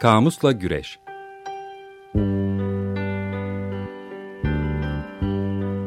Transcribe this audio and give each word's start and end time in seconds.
Kamusla 0.00 0.52
Güreş 0.52 0.98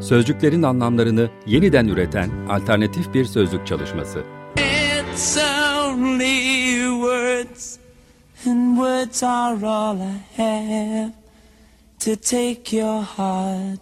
Sözcüklerin 0.01 0.63
anlamlarını 0.63 1.29
yeniden 1.45 1.87
üreten 1.87 2.29
alternatif 2.49 3.13
bir 3.13 3.25
sözlük 3.25 3.67
çalışması. 3.67 4.23
It's 4.57 5.37
only 5.37 6.85
words 6.89 7.77
and 8.47 8.75
words 8.75 9.23
are 9.23 9.67
all 9.67 9.97
I 9.97 10.41
have 10.41 11.11
to 11.99 12.15
take 12.15 12.77
your 12.77 13.03
heart 13.03 13.79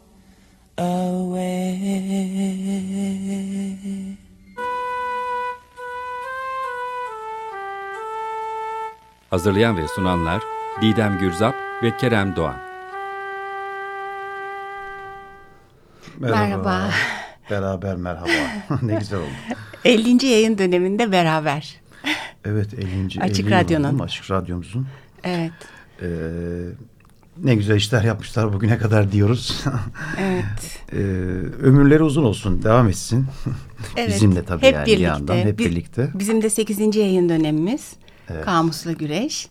away. 0.77 1.77
Hazırlayan 9.29 9.77
ve 9.77 9.87
sunanlar 9.87 10.41
Didem 10.81 11.19
Gürzap 11.19 11.55
ve 11.83 11.97
Kerem 11.97 12.35
Doğan. 12.35 12.55
Merhaba. 16.19 16.39
merhaba. 16.39 16.89
Beraber 17.49 17.95
merhaba. 17.95 18.27
ne 18.81 18.95
güzel 18.95 19.19
oldu. 19.19 19.29
50. 19.85 20.25
yayın 20.25 20.57
döneminde 20.57 21.11
beraber. 21.11 21.75
Evet 22.45 22.73
50. 22.73 23.21
Açık 23.21 23.45
50 23.45 23.51
Radyo'nun. 23.51 23.99
Açık 23.99 24.31
Radyomuzun. 24.31 24.87
Evet. 25.23 25.51
Ee, 26.01 26.07
ne 27.43 27.55
güzel 27.55 27.75
işler 27.75 28.03
yapmışlar 28.03 28.53
bugüne 28.53 28.77
kadar 28.77 29.11
diyoruz. 29.11 29.63
Evet. 30.19 30.79
ee, 30.93 30.97
ömürleri 31.61 32.03
uzun 32.03 32.23
olsun, 32.23 32.63
devam 32.63 32.87
etsin. 32.87 33.27
Evet. 33.97 34.09
Bizimle 34.09 34.43
tabii 34.45 34.65
hep 34.65 34.73
yani 34.73 34.85
birlikte. 34.85 34.99
bir 34.99 35.07
yandan 35.07 35.37
hep 35.37 35.59
Biz, 35.59 35.65
birlikte. 35.65 36.09
Bizim 36.13 36.41
de 36.41 36.49
8. 36.49 36.95
yayın 36.95 37.29
dönemimiz. 37.29 37.93
Evet. 38.29 38.45
Kamusla 38.45 38.91
Güreş. 38.91 39.49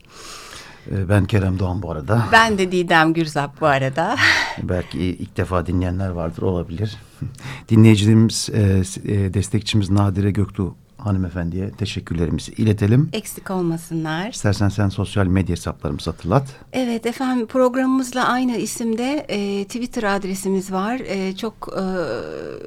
Ee, 0.91 1.09
ben 1.09 1.25
Kerem 1.25 1.59
Doğan 1.59 1.83
bu 1.83 1.91
arada. 1.91 2.27
Ben 2.33 2.59
de 2.59 2.73
Didem 2.73 3.13
Gürzap 3.13 3.61
bu 3.61 3.67
arada. 3.67 4.17
Belki 4.63 4.99
ilk 4.99 5.37
defa 5.37 5.67
dinleyenler 5.67 6.09
vardır 6.09 6.43
olabilir. 6.43 6.97
Dinleyicilerimiz, 7.69 8.49
e, 8.53 8.83
e, 9.05 9.35
destekçimiz 9.35 9.91
Nadire 9.91 10.31
Göktuğ 10.31 10.75
hanımefendiye 10.99 11.71
teşekkürlerimizi 11.71 12.53
iletelim. 12.53 13.09
Eksik 13.13 13.51
olmasınlar. 13.51 14.31
İstersen 14.31 14.69
sen 14.69 14.89
sosyal 14.89 15.27
medya 15.27 15.57
hesaplarımızı 15.57 16.11
hatırlat. 16.11 16.49
Evet 16.73 17.07
efendim 17.07 17.47
programımızla 17.47 18.29
aynı 18.29 18.57
isimde 18.57 19.27
e, 19.29 19.65
Twitter 19.65 20.03
adresimiz 20.03 20.73
var. 20.73 21.01
E, 21.05 21.37
çok 21.37 21.69
e, 21.77 21.83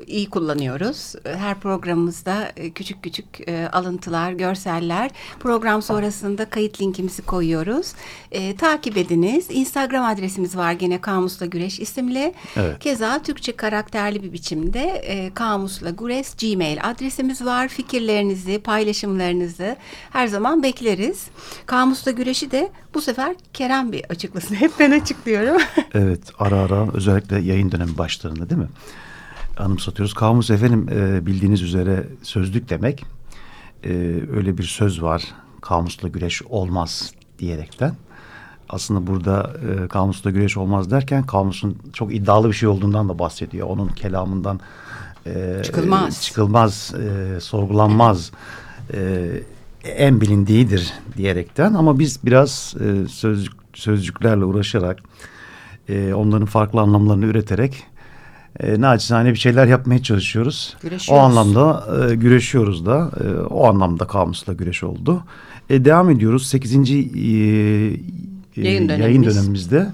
iyi 0.08 0.30
kullanıyoruz. 0.30 1.14
Her 1.24 1.60
programımızda 1.60 2.52
e, 2.56 2.70
küçük 2.70 3.04
küçük 3.04 3.26
e, 3.48 3.70
alıntılar, 3.70 4.32
görseller. 4.32 5.12
Program 5.40 5.82
sonrasında 5.82 6.46
kayıt 6.46 6.82
linkimizi 6.82 7.22
koyuyoruz. 7.22 7.94
E, 8.32 8.56
takip 8.56 8.98
ediniz. 8.98 9.48
Instagram 9.50 10.06
adresimiz 10.06 10.58
var 10.58 10.72
gene 10.72 11.02
Kamusla 11.02 11.46
Güreş 11.46 11.80
isimli. 11.80 12.34
Evet. 12.56 12.80
Keza 12.80 13.24
Türkçe 13.24 13.56
karakterli 13.56 14.24
bir 14.24 14.34
biçimde 14.34 14.82
e, 14.82 15.34
Kamusla 15.34 15.90
Güreş 15.90 16.28
Gmail 16.42 16.78
adresimiz 16.84 17.46
var. 17.46 17.68
Fikirleriniz 17.68 18.19
fikirlerinizi, 18.20 18.60
paylaşımlarınızı 18.60 19.76
her 20.12 20.28
zaman 20.28 20.64
bekleriz. 20.64 21.28
Kamusla 21.66 22.12
güreşi 22.12 22.52
de 22.52 22.72
bu 22.94 23.02
sefer 23.02 23.36
Kerem 23.54 23.92
bir 23.92 24.06
açıklasın. 24.10 24.56
Hep 24.64 24.72
ben 24.80 24.92
açıklıyorum. 24.92 25.62
evet 25.94 26.22
ara 26.40 26.56
ara 26.56 26.94
özellikle 26.94 27.40
yayın 27.40 27.72
dönemi 27.72 27.98
başlarında 27.98 28.50
değil 28.50 28.62
mi? 28.62 28.70
Anımsatıyoruz. 29.58 30.14
Kamus 30.14 30.50
efendim 30.50 30.90
e, 30.92 31.26
bildiğiniz 31.26 31.62
üzere 31.62 32.08
sözlük 32.24 32.70
demek. 32.70 33.06
E, 33.84 33.90
öyle 34.36 34.58
bir 34.58 34.64
söz 34.64 35.02
var. 35.02 35.24
Kamusla 35.62 36.08
güreş 36.08 36.42
olmaz 36.42 37.14
diyerekten 37.40 37.96
aslında 38.70 39.08
burada 39.08 39.54
e, 39.70 39.88
kamusla 39.88 40.32
güreş 40.32 40.58
olmaz 40.58 40.92
derken 40.92 41.24
kamusun 41.24 41.78
çok 41.94 42.16
iddialı 42.16 42.48
bir 42.48 42.54
şey 42.54 42.70
olduğundan 42.70 43.10
da 43.10 43.20
bahsediyor. 43.20 43.68
Onun 43.68 43.88
kelamından 43.88 44.60
e, 45.26 45.62
çıkılmaz, 45.64 46.22
çıkılmaz 46.22 46.94
e, 46.96 47.40
sorgulanmaz 47.40 48.32
e, 48.94 49.30
en 49.84 50.22
bilindiğidir 50.22 50.94
diyerekten 51.18 51.74
ama 51.74 52.00
biz 52.00 52.20
biraz 52.26 52.76
e, 52.80 53.08
sözcük, 53.08 53.54
sözcüklerle 53.74 54.46
uğraşarak 54.46 55.00
e, 55.90 56.14
onların 56.14 56.46
farklı 56.46 56.82
anlamlarını 56.82 57.26
üreterek 57.26 57.84
e, 58.60 58.82
naçizane 58.82 59.30
bir 59.30 59.40
şeyler 59.40 59.68
yapmaya 59.68 60.04
çalışıyoruz. 60.04 60.78
O 61.10 61.18
anlamda 61.18 61.86
e, 62.12 62.16
güreşiyoruz 62.16 62.86
da 62.86 63.12
e, 63.24 63.40
o 63.40 63.68
anlamda 63.68 64.08
kamusla 64.08 64.54
güreş 64.54 64.84
oldu. 64.84 65.24
E, 65.70 65.86
devam 65.86 66.10
ediyoruz 66.10 66.48
8. 66.48 66.76
E, 66.76 66.96
yayın, 68.56 68.90
yayın 68.90 69.24
dönemimizde 69.24 69.92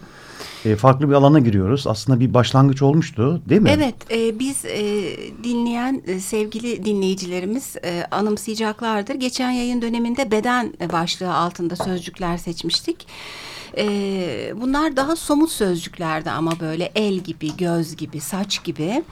e, 0.65 0.75
farklı 0.75 1.09
bir 1.09 1.13
alana 1.13 1.39
giriyoruz. 1.39 1.87
Aslında 1.87 2.19
bir 2.19 2.33
başlangıç 2.33 2.81
olmuştu 2.81 3.41
değil 3.49 3.61
mi? 3.61 3.69
Evet 3.73 3.95
e, 4.11 4.39
biz 4.39 4.65
e, 4.65 5.03
dinleyen 5.43 6.01
e, 6.07 6.19
sevgili 6.19 6.85
dinleyicilerimiz 6.85 7.75
e, 7.83 8.03
anımsayacaklardır. 8.11 9.15
Geçen 9.15 9.51
yayın 9.51 9.81
döneminde 9.81 10.31
beden 10.31 10.73
başlığı 10.93 11.35
altında 11.35 11.75
sözcükler 11.75 12.37
seçmiştik. 12.37 13.07
E, 13.77 14.53
bunlar 14.61 14.97
daha 14.97 15.15
somut 15.15 15.51
sözcüklerdi 15.51 16.31
ama 16.31 16.59
böyle 16.59 16.91
el 16.95 17.15
gibi, 17.15 17.57
göz 17.57 17.95
gibi, 17.95 18.21
saç 18.21 18.63
gibi. 18.63 19.03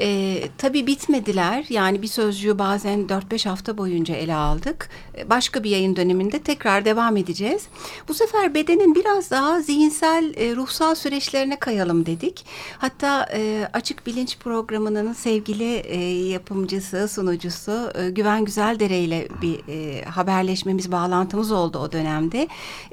E, 0.00 0.40
tabii 0.58 0.86
bitmediler. 0.86 1.64
Yani 1.68 2.02
bir 2.02 2.06
sözcüğü 2.06 2.58
bazen 2.58 3.00
4-5 3.06 3.48
hafta 3.48 3.78
boyunca 3.78 4.14
ele 4.14 4.34
aldık. 4.34 4.88
E, 5.18 5.30
başka 5.30 5.64
bir 5.64 5.70
yayın 5.70 5.96
döneminde 5.96 6.38
tekrar 6.38 6.84
devam 6.84 7.16
edeceğiz. 7.16 7.66
Bu 8.08 8.14
sefer 8.14 8.54
bedenin 8.54 8.94
biraz 8.94 9.30
daha 9.30 9.60
zihinsel, 9.60 10.34
e, 10.36 10.56
ruhsal 10.56 10.94
süreçlerine 10.94 11.58
kayalım 11.58 12.06
dedik. 12.06 12.46
Hatta 12.78 13.28
e, 13.34 13.68
Açık 13.72 14.06
Bilinç 14.06 14.38
programının 14.38 15.12
sevgili 15.12 15.74
e, 15.74 15.98
yapımcısı, 16.28 17.08
sunucusu 17.08 17.92
e, 17.94 18.10
Güven 18.10 18.44
Güzeldere 18.44 18.98
ile 18.98 19.28
bir 19.42 19.60
e, 19.68 20.04
haberleşmemiz, 20.04 20.92
bağlantımız 20.92 21.52
oldu 21.52 21.78
o 21.78 21.92
dönemde. 21.92 22.48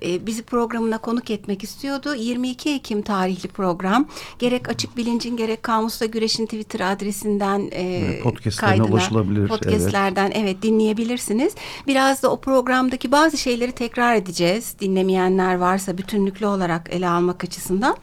E, 0.05 0.25
bizi 0.25 0.43
programına 0.43 0.97
konuk 1.11 1.31
etmek 1.31 1.63
istiyordu. 1.63 2.15
22 2.15 2.69
Ekim 2.69 3.01
tarihli 3.01 3.47
program 3.47 4.07
gerek 4.39 4.69
Açık 4.69 4.97
Bilincin 4.97 5.37
gerek 5.37 5.63
Kamusla 5.63 6.05
Güreş'in 6.05 6.45
Twitter 6.45 6.79
adresinden 6.91 7.69
e, 7.71 8.19
podcastlerine 8.23 8.77
kaydına, 8.77 8.93
ulaşılabilir. 8.93 9.47
Podcastlerden 9.47 10.25
evet. 10.25 10.37
evet 10.37 10.61
dinleyebilirsiniz. 10.61 11.55
Biraz 11.87 12.23
da 12.23 12.31
o 12.31 12.41
programdaki 12.41 13.11
bazı 13.11 13.37
şeyleri 13.37 13.71
tekrar 13.71 14.15
edeceğiz. 14.15 14.75
Dinlemeyenler 14.79 15.55
varsa 15.55 15.97
bütünlüklü 15.97 16.45
olarak 16.45 16.89
ele 16.93 17.09
almak 17.09 17.43
açısından. 17.43 17.97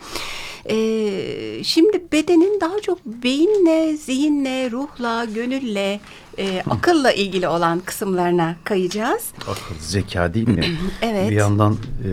Ee, 0.70 1.64
şimdi 1.64 2.04
bedenin 2.12 2.60
daha 2.60 2.80
çok 2.80 3.04
beyinle, 3.06 3.96
zihinle, 3.96 4.70
ruhla, 4.70 5.24
gönülle, 5.24 6.00
e, 6.38 6.62
akılla 6.70 7.12
ilgili 7.12 7.48
olan 7.48 7.80
kısımlarına 7.80 8.56
kayacağız. 8.64 9.24
Akıl, 9.40 9.74
zeka 9.80 10.34
değil 10.34 10.48
mi? 10.48 10.64
evet. 11.02 11.30
Bir 11.30 11.36
yandan 11.36 11.72
e, 11.72 12.10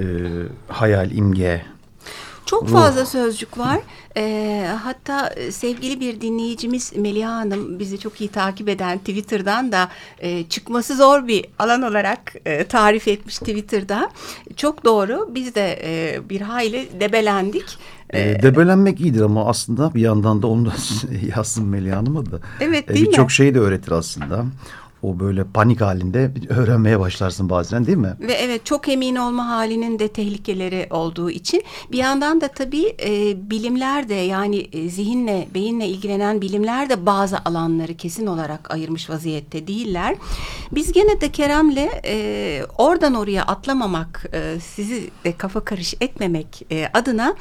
hayal, 0.74 1.12
imge, 1.12 1.66
çok 2.46 2.64
Ruh. 2.64 2.72
fazla 2.72 3.06
sözcük 3.06 3.58
var. 3.58 3.80
E, 4.18 4.68
hatta 4.84 5.34
sevgili 5.52 6.00
bir 6.00 6.22
dinleyicimiz 6.22 6.94
Meliha 6.96 7.32
Hanım 7.32 7.80
bizi 7.80 8.00
çok 8.00 8.22
iyi 8.22 8.30
takip 8.30 8.70
eden 8.70 8.98
Twitter'dan 8.98 9.72
da 9.72 9.90
e, 10.20 10.44
çıkması 10.44 10.96
zor 10.96 11.28
bir 11.28 11.46
alan 11.60 11.82
olarak 11.82 12.36
e, 12.46 12.64
tarif 12.64 13.08
etmiş 13.08 13.38
Twitter'da. 13.38 14.10
Çok 14.56 14.86
doğru. 14.86 15.32
Biz 15.36 15.56
de 15.56 15.80
e, 15.84 16.22
bir 16.30 16.42
hayli 16.42 16.90
debelendik. 17.00 17.78
E, 18.14 18.44
debelenmek 18.44 19.02
iyidir 19.02 19.22
ama 19.22 19.50
aslında 19.50 19.94
bir 19.94 20.02
yandan 20.02 20.42
da 20.42 20.48
onu 20.48 20.66
da 20.66 20.74
yazsın 21.36 21.66
Melih 21.66 21.94
Hanım'a 21.94 22.26
da. 22.26 22.40
Evet 22.62 22.90
değil 22.90 23.06
e, 23.06 23.10
Birçok 23.10 23.32
şey 23.32 23.56
de 23.56 23.60
öğretir 23.60 23.92
aslında 23.92 24.46
o 25.06 25.20
böyle 25.20 25.44
panik 25.44 25.82
halinde 25.82 26.32
öğrenmeye 26.50 27.00
başlarsın 27.00 27.50
bazen 27.50 27.86
değil 27.86 27.98
mi? 27.98 28.14
Ve 28.20 28.34
evet 28.34 28.66
çok 28.66 28.90
emin 28.90 29.16
olma 29.16 29.48
halinin 29.48 30.00
de 30.00 30.08
tehlikeleri 30.08 30.88
olduğu 30.90 31.30
için 31.30 31.64
bir 31.92 31.98
yandan 31.98 32.42
da 32.42 32.48
tabii 32.48 32.96
e, 33.06 33.36
bilimler 33.50 34.10
de 34.10 34.14
yani 34.14 34.58
e, 34.58 34.90
zihinle 34.90 35.48
beyinle 35.54 35.88
ilgilenen 35.88 36.42
bilimler 36.42 36.90
de 36.90 37.06
bazı 37.06 37.38
alanları 37.46 37.98
kesin 37.98 38.28
olarak 38.28 38.72
ayırmış 38.72 39.10
vaziyette 39.10 39.68
değiller. 39.68 40.16
Biz 40.72 40.92
gene 40.92 41.22
de 41.22 41.32
Kerem'le 41.32 41.90
e, 42.06 42.62
oradan 42.78 43.14
oraya 43.16 43.44
atlamamak 43.44 44.26
e, 44.34 44.60
sizi 44.60 45.10
de 45.24 45.38
kafa 45.38 45.66
karış 45.66 45.94
etmemek 46.02 46.66
e, 46.72 46.88
adına 46.94 47.36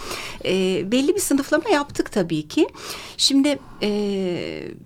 e, 0.44 0.52
belli 0.92 1.14
bir 1.14 1.20
sınıflama 1.20 1.70
yaptık 1.70 2.12
tabii 2.12 2.48
ki. 2.48 2.68
Şimdi 3.16 3.58
e, 3.82 3.90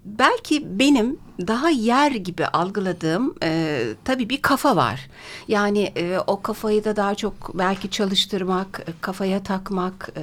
belki 0.04 0.78
benim 0.78 1.18
daha 1.46 1.70
yer 1.70 2.10
gibi 2.10 2.46
algıladığım 2.46 3.34
e, 3.42 3.80
tabii 4.04 4.28
bir 4.28 4.42
kafa 4.42 4.76
var. 4.76 5.08
Yani 5.48 5.92
e, 5.96 6.18
o 6.26 6.42
kafayı 6.42 6.84
da 6.84 6.96
daha 6.96 7.14
çok 7.14 7.58
belki 7.58 7.90
çalıştırmak, 7.90 8.84
e, 8.88 8.92
kafaya 9.00 9.42
takmak 9.42 10.10
e, 10.16 10.22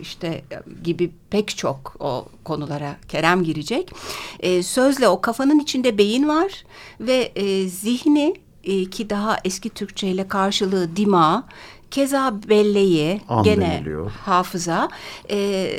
işte 0.00 0.44
gibi 0.84 1.10
pek 1.30 1.56
çok 1.56 1.96
o 2.00 2.28
konulara 2.44 2.96
Kerem 3.08 3.42
girecek. 3.42 3.92
E, 4.40 4.62
sözle 4.62 5.08
o 5.08 5.20
kafanın 5.20 5.58
içinde 5.58 5.98
beyin 5.98 6.28
var 6.28 6.64
ve 7.00 7.32
e, 7.34 7.68
zihni 7.68 8.34
e, 8.64 8.84
ki 8.90 9.10
daha 9.10 9.36
eski 9.44 9.70
Türkçe 9.70 10.08
ile 10.08 10.28
karşılığı 10.28 10.96
dima 10.96 11.44
Keza 11.90 12.40
belleği 12.48 13.20
An 13.28 13.42
gene 13.44 13.70
deniliyor. 13.70 14.10
hafıza. 14.10 14.88
E, 15.30 15.70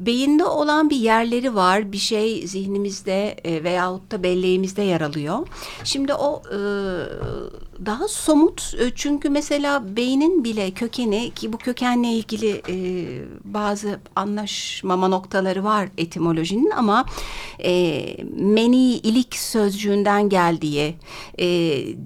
beyinde 0.00 0.44
olan 0.44 0.90
bir 0.90 0.96
yerleri 0.96 1.54
var. 1.54 1.92
Bir 1.92 1.98
şey 1.98 2.46
zihnimizde 2.46 3.36
e, 3.44 3.64
veyahut 3.64 4.12
da 4.12 4.22
belleğimizde 4.22 4.82
yer 4.82 5.00
alıyor. 5.00 5.48
Şimdi 5.84 6.14
o 6.14 6.42
e, 6.46 6.58
daha 7.86 8.08
somut 8.08 8.74
e, 8.78 8.90
çünkü 8.94 9.30
mesela 9.30 9.96
beynin 9.96 10.44
bile 10.44 10.70
kökeni 10.70 11.30
ki 11.30 11.52
bu 11.52 11.58
kökenle 11.58 12.08
ilgili 12.08 12.62
e, 12.68 12.76
bazı 13.44 14.00
anlaşmama 14.16 15.08
noktaları 15.08 15.64
var 15.64 15.88
etimolojinin 15.98 16.70
ama 16.70 17.04
e, 17.64 18.02
meni 18.36 18.92
ilik 18.92 19.36
sözcüğünden 19.36 20.28
geldiği 20.28 20.94
e, 21.38 21.46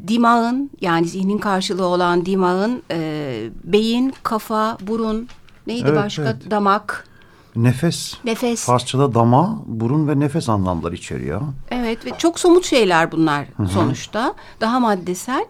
dimağın 0.09 0.71
yani 0.81 1.09
zihnin 1.09 1.39
karşılığı 1.39 1.87
olan 1.87 2.27
dimağın 2.27 2.83
e, 2.91 3.51
beyin, 3.65 4.15
kafa, 4.23 4.79
burun 4.81 5.29
neydi 5.67 5.85
Evet, 5.89 5.97
başka 5.97 6.23
evet. 6.23 6.51
damak 6.51 7.09
Nefes. 7.57 8.15
Nefes. 8.25 8.65
Farsçada 8.65 9.15
dama, 9.15 9.63
burun 9.67 10.09
ve 10.09 10.21
nefes 10.21 10.49
anlamları 10.49 10.95
içeriyor. 10.95 11.41
Evet 11.71 12.07
ve 12.07 12.11
çok 12.19 12.39
somut 12.41 12.65
şeyler 12.67 13.13
bunlar 13.13 13.47
sonuçta. 13.73 14.35
Daha 14.61 14.81
maddesel. 14.81 15.45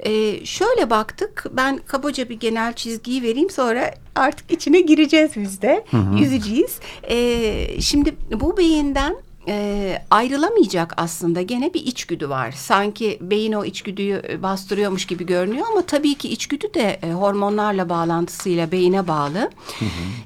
Ee, 0.00 0.44
şöyle 0.46 0.90
baktık. 0.90 1.46
Ben 1.52 1.80
kabaca 1.86 2.28
bir 2.28 2.40
genel 2.40 2.72
çizgiyi 2.72 3.22
vereyim 3.22 3.50
sonra 3.50 3.94
artık 4.14 4.50
içine 4.50 4.80
gireceğiz 4.80 5.30
biz 5.36 5.62
de. 5.62 5.84
Yüzeceğiz. 6.18 6.80
Ee, 7.10 7.80
şimdi 7.80 8.16
bu 8.40 8.56
beyinden 8.56 9.16
e, 9.48 9.98
ayrılamayacak 10.10 10.94
aslında 10.96 11.42
gene 11.42 11.74
bir 11.74 11.86
içgüdü 11.86 12.28
var. 12.28 12.52
Sanki 12.52 13.18
beyin 13.20 13.52
o 13.52 13.64
içgüdüyü 13.64 14.22
e, 14.28 14.42
bastırıyormuş 14.42 15.06
gibi 15.06 15.26
görünüyor 15.26 15.66
ama 15.72 15.82
tabii 15.82 16.14
ki 16.14 16.28
içgüdü 16.28 16.74
de 16.74 16.98
e, 17.02 17.12
hormonlarla 17.12 17.88
bağlantısıyla 17.88 18.72
beyine 18.72 19.08
bağlı. 19.08 19.50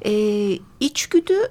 E, 0.05 0.13
içgüdü 0.81 1.49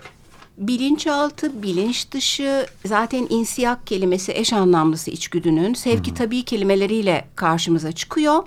bilinçaltı, 0.57 1.63
bilinç 1.63 2.11
dışı 2.11 2.65
zaten 2.85 3.27
insiyak 3.29 3.87
kelimesi 3.87 4.31
eş 4.31 4.53
anlamlısı 4.53 5.11
içgüdünün 5.11 5.73
sevki 5.73 6.13
tabii 6.13 6.43
kelimeleriyle 6.43 7.27
karşımıza 7.35 7.91
çıkıyor. 7.91 8.43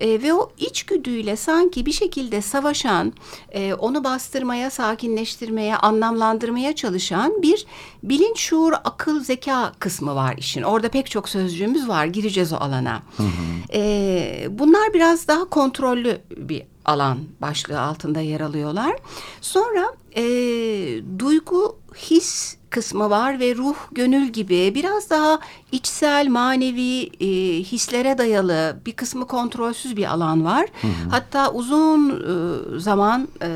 E, 0.00 0.22
ve 0.22 0.34
o 0.34 0.50
içgüdüyle 0.58 1.36
sanki 1.36 1.86
bir 1.86 1.92
şekilde 1.92 2.42
savaşan, 2.42 3.12
e, 3.52 3.74
onu 3.74 4.04
bastırmaya, 4.04 4.70
sakinleştirmeye, 4.70 5.76
anlamlandırmaya 5.76 6.74
çalışan 6.74 7.42
bir 7.42 7.66
bilinç, 8.02 8.38
şuur, 8.38 8.72
akıl, 8.72 9.20
zeka 9.20 9.72
kısmı 9.78 10.14
var 10.14 10.34
işin. 10.38 10.62
Orada 10.62 10.88
pek 10.88 11.10
çok 11.10 11.28
sözcüğümüz 11.28 11.88
var, 11.88 12.06
gireceğiz 12.06 12.52
o 12.52 12.56
alana. 12.56 13.02
E, 13.72 14.48
bunlar 14.50 14.94
biraz 14.94 15.28
daha 15.28 15.44
kontrollü 15.44 16.20
bir 16.36 16.62
alan 16.90 17.18
başlığı 17.40 17.80
altında 17.80 18.20
yer 18.20 18.40
alıyorlar. 18.40 18.96
Sonra 19.40 19.94
e, 20.16 20.22
duygu, 21.18 21.78
his 21.96 22.56
kısmı 22.70 23.10
var 23.10 23.40
ve 23.40 23.54
ruh, 23.54 23.76
gönül 23.92 24.28
gibi 24.28 24.72
biraz 24.74 25.10
daha 25.10 25.38
içsel, 25.72 26.28
manevi 26.28 27.10
e, 27.20 27.26
hislere 27.62 28.18
dayalı 28.18 28.80
bir 28.86 28.92
kısmı 28.92 29.26
kontrolsüz 29.26 29.96
bir 29.96 30.04
alan 30.04 30.44
var. 30.44 30.66
Hatta 31.10 31.50
uzun 31.52 32.10
e, 32.10 32.80
zaman 32.80 33.28
e, 33.42 33.48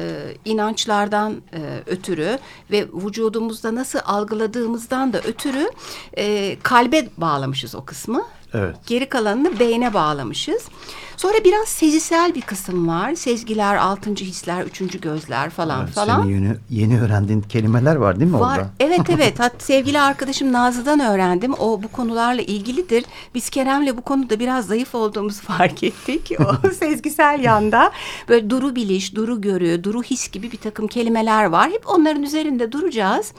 inançlardan 0.44 1.32
e, 1.32 1.82
ötürü 1.86 2.38
ve 2.70 2.88
vücudumuzda 2.92 3.74
nasıl 3.74 3.98
algıladığımızdan 4.04 5.12
da 5.12 5.18
ötürü 5.18 5.70
e, 6.18 6.56
kalbe 6.62 7.08
bağlamışız 7.16 7.74
o 7.74 7.84
kısmı. 7.84 8.22
Evet. 8.54 8.76
Geri 8.86 9.08
kalanını 9.08 9.60
beyne 9.60 9.94
bağlamışız. 9.94 10.68
Sonra 11.16 11.44
biraz 11.44 11.68
sezisel 11.68 12.34
bir 12.34 12.40
kısım 12.40 12.88
var. 12.88 13.14
Sezgiler, 13.14 13.76
altıncı 13.76 14.24
hisler, 14.24 14.62
üçüncü 14.62 15.00
gözler 15.00 15.50
falan 15.50 15.84
Evet, 15.84 15.94
falan. 15.94 16.22
Senin 16.22 16.34
yeni, 16.34 16.56
yeni 16.70 17.00
öğrendiğin 17.00 17.40
kelimeler 17.40 17.96
var 17.96 18.20
değil 18.20 18.30
mi 18.30 18.40
Var. 18.40 18.58
orada? 18.58 18.70
Evet 18.80 19.00
evet. 19.10 19.40
Hat 19.40 19.52
sevgili 19.58 20.00
arkadaşım 20.00 20.52
Nazlı'dan 20.52 21.00
öğrendim. 21.00 21.54
O 21.54 21.82
bu 21.82 21.88
konularla 21.88 22.42
ilgilidir. 22.42 23.04
Biz 23.34 23.50
Kerem'le 23.50 23.96
bu 23.96 24.02
konuda 24.02 24.40
biraz 24.40 24.66
zayıf 24.66 24.94
olduğumuzu 24.94 25.42
fark 25.46 25.82
ettik. 25.82 26.32
O 26.40 26.68
sezgisel 26.78 27.40
yanda 27.44 27.92
böyle 28.28 28.50
duru 28.50 28.76
biliş, 28.76 29.14
duru 29.14 29.40
görü, 29.40 29.84
duru 29.84 30.02
his 30.02 30.30
gibi 30.30 30.52
bir 30.52 30.58
takım 30.58 30.88
kelimeler 30.88 31.44
var. 31.44 31.70
Hep 31.70 31.88
onların 31.88 32.22
üzerinde 32.22 32.72
duracağız. 32.72 33.32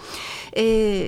Ee, 0.57 1.07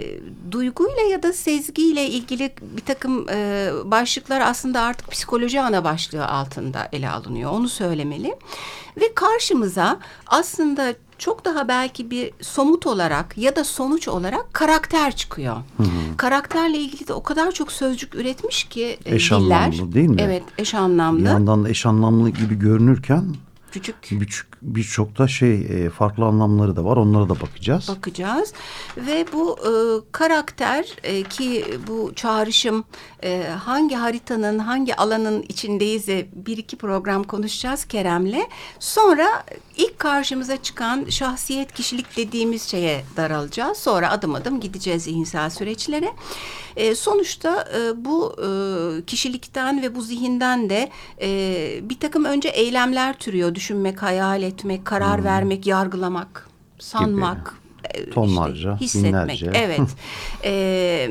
duyguyla 0.52 1.02
ya 1.12 1.24
da 1.24 1.34
sezgiyle 1.34 2.06
ilgili 2.08 2.52
bir 2.78 2.82
takım 2.82 3.30
e, 3.30 3.70
başlıklar 4.02 4.42
aslında 4.42 4.82
artık 4.82 5.12
psikoloji 5.12 5.62
ana 5.62 5.84
başlığı 5.84 6.28
altında 6.28 6.90
ele 6.92 7.10
alınıyor. 7.10 7.52
Onu 7.52 7.70
söylemeli. 7.70 8.36
Ve 9.02 9.14
karşımıza 9.16 10.00
aslında 10.28 10.94
çok 11.18 11.46
daha 11.46 11.68
belki 11.68 12.12
bir 12.12 12.32
somut 12.42 12.88
olarak 12.88 13.38
ya 13.38 13.56
da 13.56 13.64
sonuç 13.64 14.08
olarak 14.08 14.54
karakter 14.54 15.16
çıkıyor. 15.16 15.56
Karakterle 16.18 16.78
ilgili 16.78 17.08
de 17.08 17.14
o 17.14 17.24
kadar 17.24 17.52
çok 17.52 17.72
sözcük 17.72 18.16
üretmiş 18.16 18.64
ki 18.64 18.98
e, 19.06 19.16
Eş 19.16 19.32
diller. 19.32 19.38
anlamlı 19.38 19.94
değil 19.94 20.10
mi? 20.10 20.22
Evet, 20.22 20.44
eş 20.58 20.74
anlamlı. 20.74 21.20
Bir 21.20 21.26
yandan 21.26 21.66
da 21.66 21.70
eş 21.70 21.86
anlamlı 21.86 22.30
gibi 22.30 22.60
görünürken 22.60 23.36
Küçük 23.72 23.96
birçok 24.12 24.48
birçok 24.62 25.18
da 25.18 25.28
şey 25.28 25.56
e, 25.56 25.90
farklı 25.90 26.26
anlamları 26.26 26.76
da 26.76 26.86
var. 26.86 26.98
Onlara 26.98 27.30
da 27.30 27.42
bakacağız. 27.42 27.88
bakacağız 27.88 28.54
ve 28.98 29.26
bu 29.34 29.58
e, 29.60 29.72
karakter 30.12 30.96
e, 31.04 31.24
ki 31.24 31.66
bu 31.88 32.12
çağrışım 32.16 32.84
e, 33.24 33.48
hangi 33.64 33.96
haritanın 33.96 34.60
hangi 34.60 34.96
alanın 34.96 35.42
içindeyiz 35.42 36.08
de 36.08 36.28
bir 36.34 36.58
iki 36.58 36.78
program 36.78 37.24
konuşacağız 37.24 37.86
Kerem'le. 37.86 38.48
Sonra 38.80 39.46
ilk 39.78 40.00
karşımıza 40.00 40.58
çıkan 40.64 41.06
şahsiyet 41.10 41.74
kişilik 41.74 42.18
dediğimiz 42.18 42.64
şeye 42.70 43.04
daralacağız. 43.18 43.78
Sonra 43.78 44.12
adım 44.12 44.36
adım 44.36 44.60
gideceğiz 44.60 45.04
zihinsel 45.04 45.50
süreçlere. 45.50 46.14
E, 46.76 46.96
sonuçta 46.96 47.68
e, 47.78 48.06
bu 48.06 48.36
e, 48.42 48.48
kişilikten 49.06 49.82
ve 49.82 49.96
bu 49.96 50.02
zihinden 50.02 50.70
de 50.70 50.90
e, 51.22 51.30
bir 51.90 52.00
takım 52.00 52.26
önce 52.26 52.50
eylemler 52.50 53.18
türüyor. 53.20 53.56
Düşünmek, 53.56 54.02
hayal 54.04 54.44
etmek, 54.44 54.86
karar 54.86 55.24
vermek, 55.24 55.68
yargılamak, 55.68 56.50
sanmak. 56.80 57.54
e, 57.94 58.10
Tonlarca, 58.10 58.78
hissetmek. 58.78 59.14
binlerce. 59.14 59.52
Evet. 59.54 59.80
E, 60.44 61.10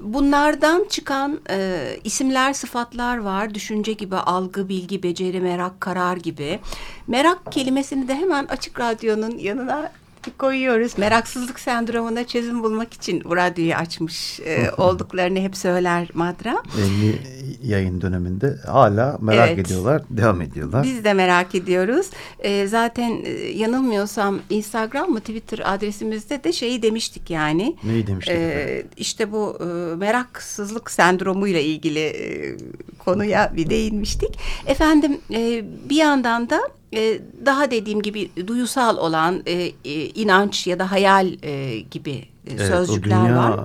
bunlardan 0.00 0.84
çıkan 0.90 1.40
e, 1.50 1.86
isimler, 2.04 2.52
sıfatlar 2.52 3.18
var. 3.18 3.54
Düşünce 3.54 3.92
gibi, 3.92 4.16
algı, 4.16 4.68
bilgi, 4.68 5.02
beceri, 5.02 5.40
merak, 5.40 5.80
karar 5.80 6.16
gibi. 6.16 6.60
Merak 7.06 7.52
kelimesini 7.52 8.08
de 8.08 8.14
hemen 8.14 8.46
Açık 8.46 8.80
Radyo'nun 8.80 9.38
yanına 9.38 9.92
koyuyoruz. 10.38 10.98
Meraksızlık 10.98 11.60
sendromuna 11.60 12.26
çözüm 12.26 12.62
bulmak 12.62 12.94
için 12.94 13.22
bu 13.24 13.36
radyoyu 13.36 13.74
açmış 13.74 14.40
e, 14.40 14.70
olduklarını 14.76 15.38
hep 15.38 15.56
söyler 15.56 16.08
Madra. 16.14 16.62
50 16.78 17.18
yayın 17.62 18.00
döneminde 18.00 18.56
hala 18.66 19.18
merak 19.20 19.48
Evet. 19.48 19.58
ediyorlar, 19.58 20.02
devam 20.10 20.40
ediyorlar. 20.42 20.82
Biz 20.84 21.04
de 21.04 21.12
merak 21.12 21.54
ediyoruz. 21.54 22.06
E, 22.38 22.66
zaten 22.66 23.20
e, 23.24 23.30
yanılmıyorsam 23.30 24.40
Instagram 24.50 25.10
mı 25.10 25.20
Twitter 25.20 25.60
adresimizde 25.74 26.44
de 26.44 26.52
şeyi 26.52 26.82
demiştik 26.82 27.30
yani. 27.30 27.76
Neyi 27.84 28.06
demiştik 28.06 28.34
E, 28.34 28.86
işte 28.96 29.32
bu 29.32 29.58
e, 29.60 29.64
meraksızlık 29.96 30.90
sendromuyla 30.90 31.60
ilgili 31.60 31.98
e, 32.00 32.56
konuya 32.98 33.52
bir 33.56 33.70
değinmiştik. 33.70 34.38
Efendim 34.66 35.18
e, 35.30 35.64
bir 35.90 35.96
yandan 35.96 36.50
da 36.50 36.60
e, 36.94 37.20
daha 37.46 37.70
dediğim 37.70 38.02
gibi 38.02 38.30
duyusal 38.46 38.96
olan 38.96 39.42
e, 39.46 39.52
e, 39.84 40.06
inanç 40.06 40.66
ya 40.66 40.78
da 40.78 40.90
hayal 40.90 41.32
e, 41.42 41.80
gibi 41.80 42.10
e, 42.10 42.26
Evet, 42.46 42.60
sözcükler 42.68 43.16
o 43.16 43.24
dünya 43.24 43.36
var. 43.36 43.60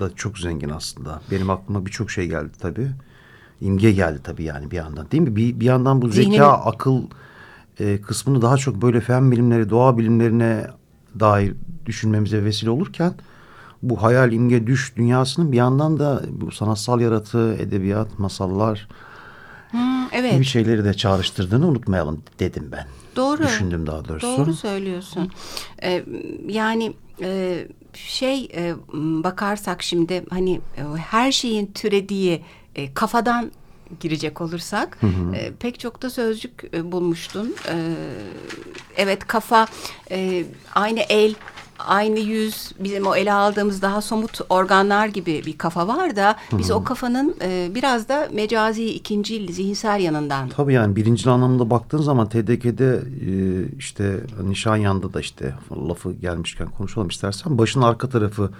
da 0.00 0.14
çok 0.14 0.38
zengin 0.38 0.68
aslında. 0.68 1.20
Benim 1.30 1.50
aklıma 1.50 1.86
birçok 1.86 2.10
şey 2.10 2.26
geldi 2.28 2.52
tabii. 2.60 2.88
İmge 3.60 3.92
geldi 3.92 4.20
tabii 4.24 4.42
yani 4.44 4.70
bir 4.70 4.76
yandan 4.76 5.10
değil 5.10 5.22
mi? 5.22 5.36
Bir, 5.36 5.60
bir 5.60 5.64
yandan 5.64 6.02
bu 6.02 6.08
zeka, 6.08 6.28
Zihnini- 6.30 6.42
akıl 6.44 7.02
e, 7.80 8.00
kısmını 8.00 8.42
daha 8.42 8.56
çok 8.56 8.82
böyle 8.82 9.00
fen 9.00 9.30
bilimleri, 9.32 9.70
doğa 9.70 9.98
bilimlerine 9.98 10.66
dair 11.20 11.54
düşünmemize 11.86 12.44
vesile 12.44 12.70
olurken 12.70 13.14
bu 13.82 14.02
hayal, 14.02 14.32
imge, 14.32 14.66
düş 14.66 14.96
dünyasının 14.96 15.52
bir 15.52 15.56
yandan 15.56 15.98
da 15.98 16.22
bu 16.30 16.50
sanatsal 16.50 17.00
yaratı, 17.00 17.56
edebiyat, 17.60 18.18
masallar 18.18 18.88
Hmm, 19.74 20.08
evet. 20.12 20.32
gibi 20.32 20.44
şeyleri 20.44 20.84
de 20.84 20.94
çağrıştırdığını 20.94 21.66
unutmayalım 21.66 22.22
dedim 22.38 22.68
ben. 22.72 22.86
Doğru. 23.16 23.42
Düşündüm 23.42 23.86
daha 23.86 24.08
doğrusu. 24.08 24.26
Doğru 24.26 24.54
söylüyorsun. 24.54 25.30
Ee, 25.82 26.04
yani 26.48 26.92
e, 27.22 27.58
şey 27.94 28.48
e, 28.54 28.74
bakarsak 29.24 29.82
şimdi 29.82 30.24
hani 30.30 30.60
e, 30.76 30.82
her 30.96 31.32
şeyin 31.32 31.66
türediği 31.66 32.42
e, 32.74 32.94
kafadan 32.94 33.52
girecek 34.00 34.40
olursak 34.40 34.98
e, 35.34 35.52
pek 35.60 35.80
çok 35.80 36.02
da 36.02 36.10
sözcük 36.10 36.64
e, 36.74 36.92
bulmuştun. 36.92 37.54
E, 37.68 37.94
evet 38.96 39.26
kafa 39.26 39.66
e, 40.10 40.44
aynı 40.74 41.00
el 41.00 41.34
aynı 41.78 42.18
yüz 42.18 42.72
bizim 42.80 43.06
o 43.06 43.16
ele 43.16 43.32
aldığımız 43.32 43.82
daha 43.82 44.00
somut 44.00 44.40
organlar 44.48 45.06
gibi 45.06 45.42
bir 45.46 45.58
kafa 45.58 45.88
var 45.88 46.16
da 46.16 46.36
biz 46.52 46.70
o 46.70 46.84
kafanın 46.84 47.36
e, 47.42 47.70
biraz 47.74 48.08
da 48.08 48.28
mecazi 48.32 48.94
ikincil 48.94 49.52
zihinsel 49.52 50.00
yanından. 50.00 50.48
Tabii 50.48 50.72
yani 50.72 50.96
birinci 50.96 51.30
anlamda 51.30 51.70
baktığın 51.70 52.02
zaman 52.02 52.28
TDK'de 52.28 53.02
e, 53.26 53.32
işte 53.78 54.20
Nişanyan'da 54.42 55.14
da 55.14 55.20
işte 55.20 55.54
lafı 55.88 56.12
gelmişken 56.12 56.68
konuşalım 56.68 57.08
istersen. 57.08 57.58
Başın 57.58 57.82
arka 57.82 58.08
tarafı 58.08 58.50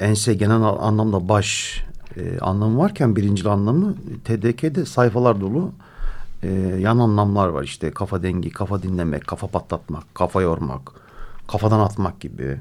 ense 0.00 0.34
genel 0.34 0.62
anlamda 0.62 1.28
baş 1.28 1.80
e, 2.16 2.38
anlamı 2.40 2.78
varken 2.78 3.16
birinci 3.16 3.48
anlamı 3.48 3.94
TDK'de 4.24 4.84
sayfalar 4.84 5.40
dolu 5.40 5.72
e, 6.42 6.48
yan 6.80 6.98
anlamlar 6.98 7.48
var. 7.48 7.62
İşte 7.62 7.90
kafa 7.90 8.22
dengi, 8.22 8.50
kafa 8.50 8.82
dinlemek, 8.82 9.26
kafa 9.26 9.46
patlatmak, 9.46 10.14
kafa 10.14 10.42
yormak, 10.42 11.03
kafadan 11.48 11.80
atmak 11.80 12.20
gibi. 12.20 12.60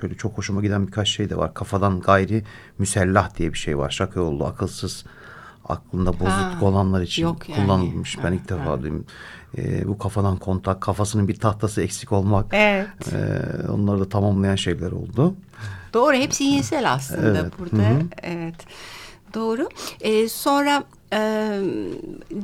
Şöyle 0.00 0.14
çok 0.14 0.38
hoşuma 0.38 0.62
giden 0.62 0.86
birkaç 0.86 1.08
şey 1.08 1.30
de 1.30 1.36
var. 1.36 1.54
Kafadan 1.54 2.00
gayri 2.00 2.44
müsellah 2.78 3.36
diye 3.38 3.52
bir 3.52 3.58
şey 3.58 3.78
var. 3.78 3.90
Şaka 3.90 4.20
yollu, 4.20 4.44
akılsız, 4.46 5.04
aklında 5.68 6.12
bozukluk 6.12 6.62
Ha, 6.62 6.64
olanlar 6.64 7.02
için 7.02 7.22
yok 7.22 7.48
yani. 7.48 7.62
kullanılmış. 7.66 8.18
Ben 8.24 8.32
ilk 8.32 8.48
defa 8.48 8.82
duydum. 8.82 9.04
E, 9.58 9.88
bu 9.88 9.98
kafadan 9.98 10.36
kontak, 10.36 10.80
kafasının 10.80 11.28
bir 11.28 11.36
tahtası 11.36 11.82
eksik 11.82 12.12
olmak. 12.12 12.46
Evet. 12.52 12.88
e, 13.12 13.42
onları 13.68 14.00
da 14.00 14.08
tamamlayan 14.08 14.56
şeyler 14.56 14.92
oldu. 14.92 15.34
Doğru 15.94 16.16
hep 16.16 16.34
zihinsel 16.34 16.92
aslında 16.92 17.38
Evet, 17.40 17.52
burada. 17.58 17.84
Evet. 18.22 18.54
Doğru. 19.34 19.68
Ee, 20.00 20.28
sonra 20.28 20.84
e, 21.12 21.18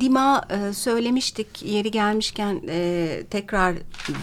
dima 0.00 0.42
e, 0.50 0.72
söylemiştik 0.72 1.62
yeri 1.62 1.90
gelmişken 1.90 2.60
e, 2.68 3.22
tekrar 3.30 3.74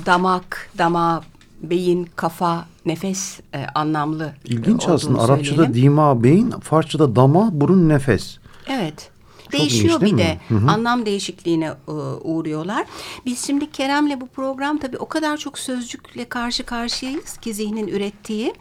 damak, 0.05 0.69
dama, 0.77 1.23
beyin, 1.63 2.09
kafa, 2.15 2.65
nefes 2.85 3.39
e, 3.53 3.65
anlamlı 3.75 4.33
İlginç 4.45 4.83
olduğunu 4.83 4.95
aslında. 4.95 5.21
Arapçada 5.21 5.55
söyleyelim. 5.55 5.73
dima 5.73 6.23
beyin, 6.23 6.49
Farsçada 6.51 7.15
dama, 7.15 7.49
burun, 7.61 7.89
nefes. 7.89 8.37
Evet. 8.67 9.09
Çok 9.43 9.59
Değişiyor 9.59 10.01
bir 10.01 10.13
mi? 10.13 10.17
de 10.17 10.37
Hı 10.47 10.55
hı. 10.55 10.71
anlam 10.71 11.05
değişikliğine 11.05 11.65
e, 11.87 11.91
uğruyorlar. 12.23 12.85
Biz 13.25 13.45
şimdi 13.47 13.71
Kerem'le 13.71 14.21
bu 14.21 14.27
program 14.27 14.77
tabii 14.77 14.97
o 14.97 15.07
kadar 15.07 15.37
çok 15.37 15.59
sözcükle 15.59 16.25
karşı 16.25 16.63
karşıyayız 16.65 17.37
ki 17.37 17.53
zihnin 17.53 17.87
ürettiği. 17.87 18.53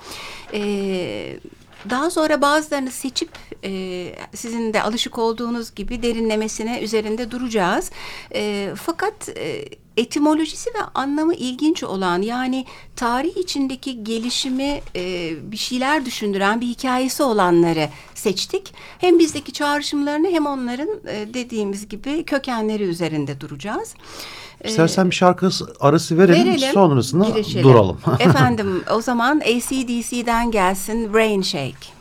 E, 0.54 0.60
daha 1.90 2.10
sonra 2.10 2.42
bazılarını 2.42 2.90
seçip 2.90 3.28
e, 3.64 4.12
sizin 4.34 4.72
de 4.74 4.82
alışık 4.82 5.18
olduğunuz 5.18 5.74
gibi 5.74 6.02
derinlemesine 6.02 6.80
üzerinde 6.80 7.30
duracağız. 7.30 7.90
E, 8.34 8.70
fakat 8.76 9.28
e, 9.36 9.64
etimolojisi 9.96 10.70
ve 10.70 10.78
anlamı 10.94 11.34
ilginç 11.34 11.82
olan 11.84 12.22
yani 12.22 12.64
tarih 12.96 13.36
içindeki 13.36 14.04
gelişimi 14.04 14.80
e, 14.96 15.32
bir 15.52 15.56
şeyler 15.56 16.06
düşündüren 16.06 16.60
bir 16.60 16.66
hikayesi 16.66 17.22
olanları 17.22 17.88
seçtik. 18.14 18.74
Hem 18.98 19.18
bizdeki 19.18 19.52
çağrışımlarını 19.52 20.28
hem 20.28 20.46
onların 20.46 20.88
e, 21.08 21.34
dediğimiz 21.34 21.88
gibi 21.88 22.24
kökenleri 22.24 22.82
üzerinde 22.82 23.40
duracağız. 23.40 23.94
E, 24.60 24.68
İstersen 24.68 25.10
bir 25.10 25.14
şarkı 25.14 25.50
arası 25.80 26.18
verelim, 26.18 26.46
verelim, 26.46 26.72
sonrasında 26.72 27.28
girişelim. 27.28 27.64
duralım. 27.64 27.98
Efendim 28.20 28.84
o 28.90 29.00
zaman 29.00 29.40
ACDC'den 29.40 30.50
gelsin 30.50 31.14
Rain 31.14 31.42
Shake. 31.42 31.95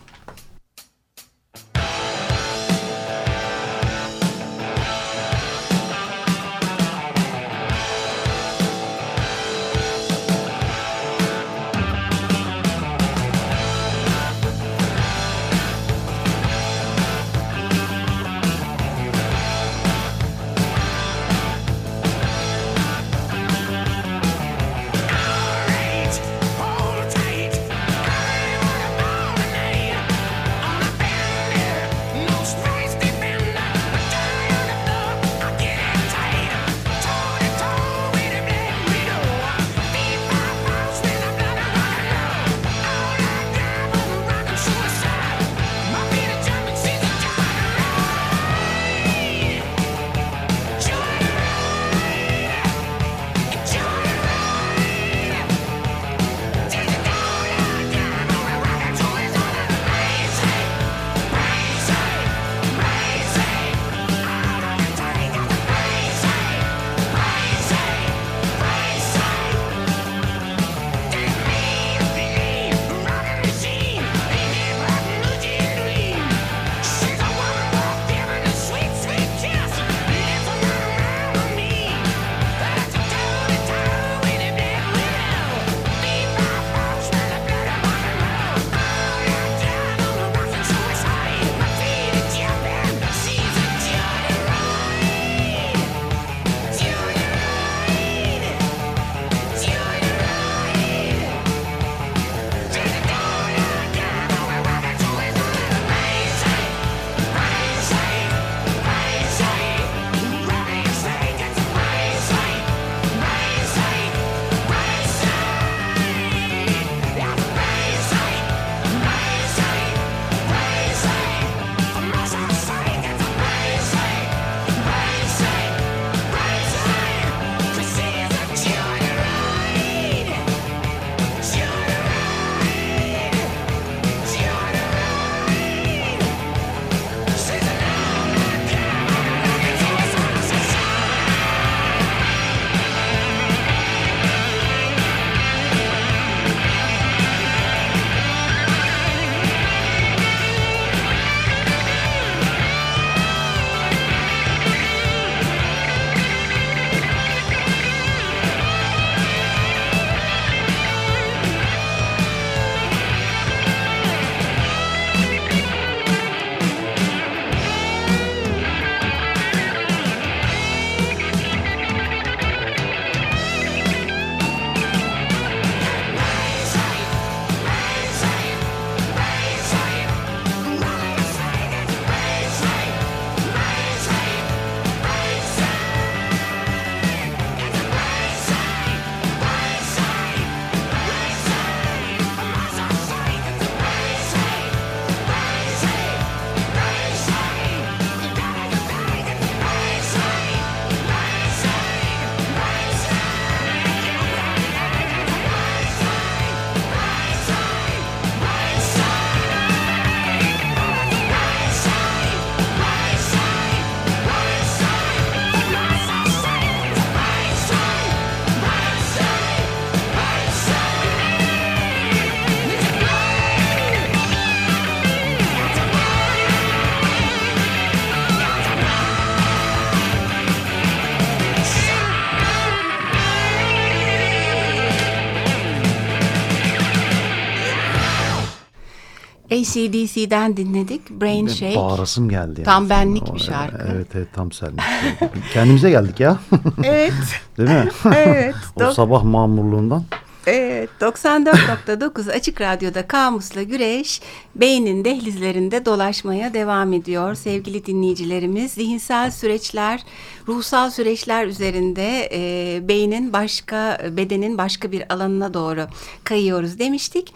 ACDC'den 239.65 240.57
dinledik. 240.57 241.09
Brain 241.09 241.47
Shake. 241.47 241.75
Bağırasım 241.75 242.29
geldi. 242.29 242.53
Yani. 242.57 242.65
Tam 242.65 242.89
benlik 242.89 243.33
bir 243.33 243.39
şarkı. 243.39 243.87
Evet 243.95 244.07
evet 244.15 244.27
tam 244.33 244.51
senlik. 244.51 244.81
Kendimize 245.53 245.89
geldik 245.89 246.19
ya. 246.19 246.37
evet. 246.83 247.13
Değil 247.57 247.69
mi? 247.69 247.89
Evet. 248.15 248.55
o 248.75 248.91
sabah 248.91 249.23
mamurluğundan. 249.23 250.03
Evet 250.47 250.89
94.9 251.01 252.31
Açık 252.31 252.61
Radyo'da 252.61 253.07
Kamus'la 253.07 253.63
Güreş 253.63 254.21
beynin 254.55 255.05
dehlizlerinde 255.05 255.85
dolaşmaya 255.85 256.53
devam 256.53 256.93
ediyor. 256.93 257.35
Sevgili 257.35 257.85
dinleyicilerimiz 257.85 258.71
zihinsel 258.71 259.31
süreçler, 259.31 260.03
ruhsal 260.47 260.89
süreçler 260.89 261.47
üzerinde 261.47 262.29
e, 262.33 262.79
beynin 262.87 263.33
başka, 263.33 263.99
bedenin 264.11 264.57
başka 264.57 264.91
bir 264.91 265.13
alanına 265.13 265.53
doğru 265.53 265.87
kayıyoruz 266.23 266.79
demiştik. 266.79 267.33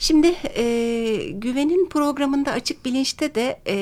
Şimdi 0.00 0.34
e, 0.56 0.64
güvenin 1.30 1.88
programında 1.88 2.50
açık 2.52 2.84
bilinçte 2.84 3.34
de 3.34 3.60
e, 3.66 3.76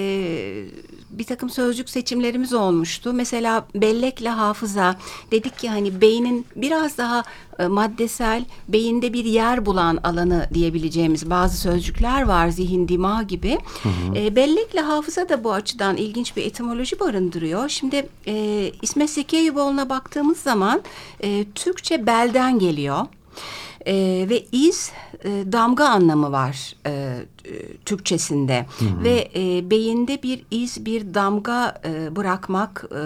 bir 1.11 1.25
takım 1.25 1.51
sözcük 1.51 1.91
seçimlerimiz 1.91 2.53
olmuştu. 2.53 3.13
Mesela 3.13 3.67
bellekle 3.75 4.29
hafıza 4.29 4.97
dedik 5.31 5.59
ki 5.59 5.69
hani 5.69 6.01
beynin 6.01 6.47
biraz 6.57 6.99
daha 6.99 7.25
e, 7.59 7.67
maddesel, 7.67 8.45
beyinde 8.69 9.13
bir 9.13 9.25
yer 9.25 9.67
bulan 9.67 9.97
alanı 10.03 10.49
diyebileceğimiz 10.55 11.31
bazı 11.31 11.61
sözcükler 11.61 12.23
var. 12.23 12.49
Zihin, 12.49 12.89
dima 12.89 13.23
gibi. 13.23 13.59
Hı 13.83 13.89
hı. 13.89 14.19
E, 14.19 14.37
bellekle 14.37 14.81
hafıza 14.81 15.29
da 15.29 15.45
bu 15.45 15.53
açıdan 15.53 15.97
ilginç 15.97 16.37
bir 16.37 16.47
etimoloji 16.47 17.01
barındırıyor. 17.01 17.69
Şimdi 17.69 18.09
e, 18.27 18.65
İsmet 18.83 19.11
Sekeyuboğlu'na 19.11 19.89
baktığımız 19.89 20.39
zaman 20.39 20.83
e, 21.21 21.45
Türkçe 21.55 22.07
belden 22.07 22.59
geliyor. 22.59 23.07
E, 23.89 24.27
ve 24.31 24.45
iz 24.53 24.93
e, 25.25 25.53
damga 25.53 25.85
anlamı 25.85 26.33
var 26.33 26.75
e, 26.87 26.91
e, 26.91 27.77
Türkçesinde 27.85 28.67
hı 28.79 28.85
hı. 28.85 29.05
ve 29.05 29.29
e, 29.35 29.71
beyinde 29.71 30.23
bir 30.23 30.45
iz 30.51 30.85
bir 30.85 31.15
damga 31.15 31.81
e, 31.85 32.17
bırakmak 32.17 32.85
e, 32.93 33.03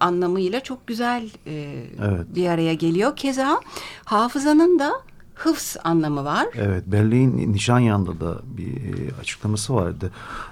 anlamıyla 0.00 0.60
çok 0.60 0.86
güzel 0.86 1.30
e, 1.46 1.84
evet. 2.02 2.26
bir 2.34 2.48
araya 2.48 2.74
geliyor. 2.74 3.16
Keza 3.16 3.60
hafızanın 4.04 4.78
da 4.78 4.92
hıfz 5.36 5.76
anlamı 5.84 6.24
var. 6.24 6.46
Evet, 6.54 6.84
Berlin 6.86 7.52
Nişanyan'da 7.52 8.20
da 8.20 8.40
bir 8.44 8.76
e, 8.76 9.14
açıklaması 9.20 9.74
vardı. 9.74 10.10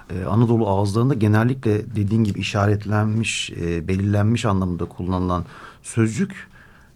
Ee, 0.09 0.25
Anadolu 0.25 0.67
ağızlarında 0.69 1.13
genellikle 1.13 1.95
dediğin 1.95 2.23
gibi 2.23 2.39
işaretlenmiş, 2.39 3.51
e, 3.51 3.87
belirlenmiş 3.87 4.45
anlamında 4.45 4.85
kullanılan 4.85 5.45
sözcük 5.83 6.47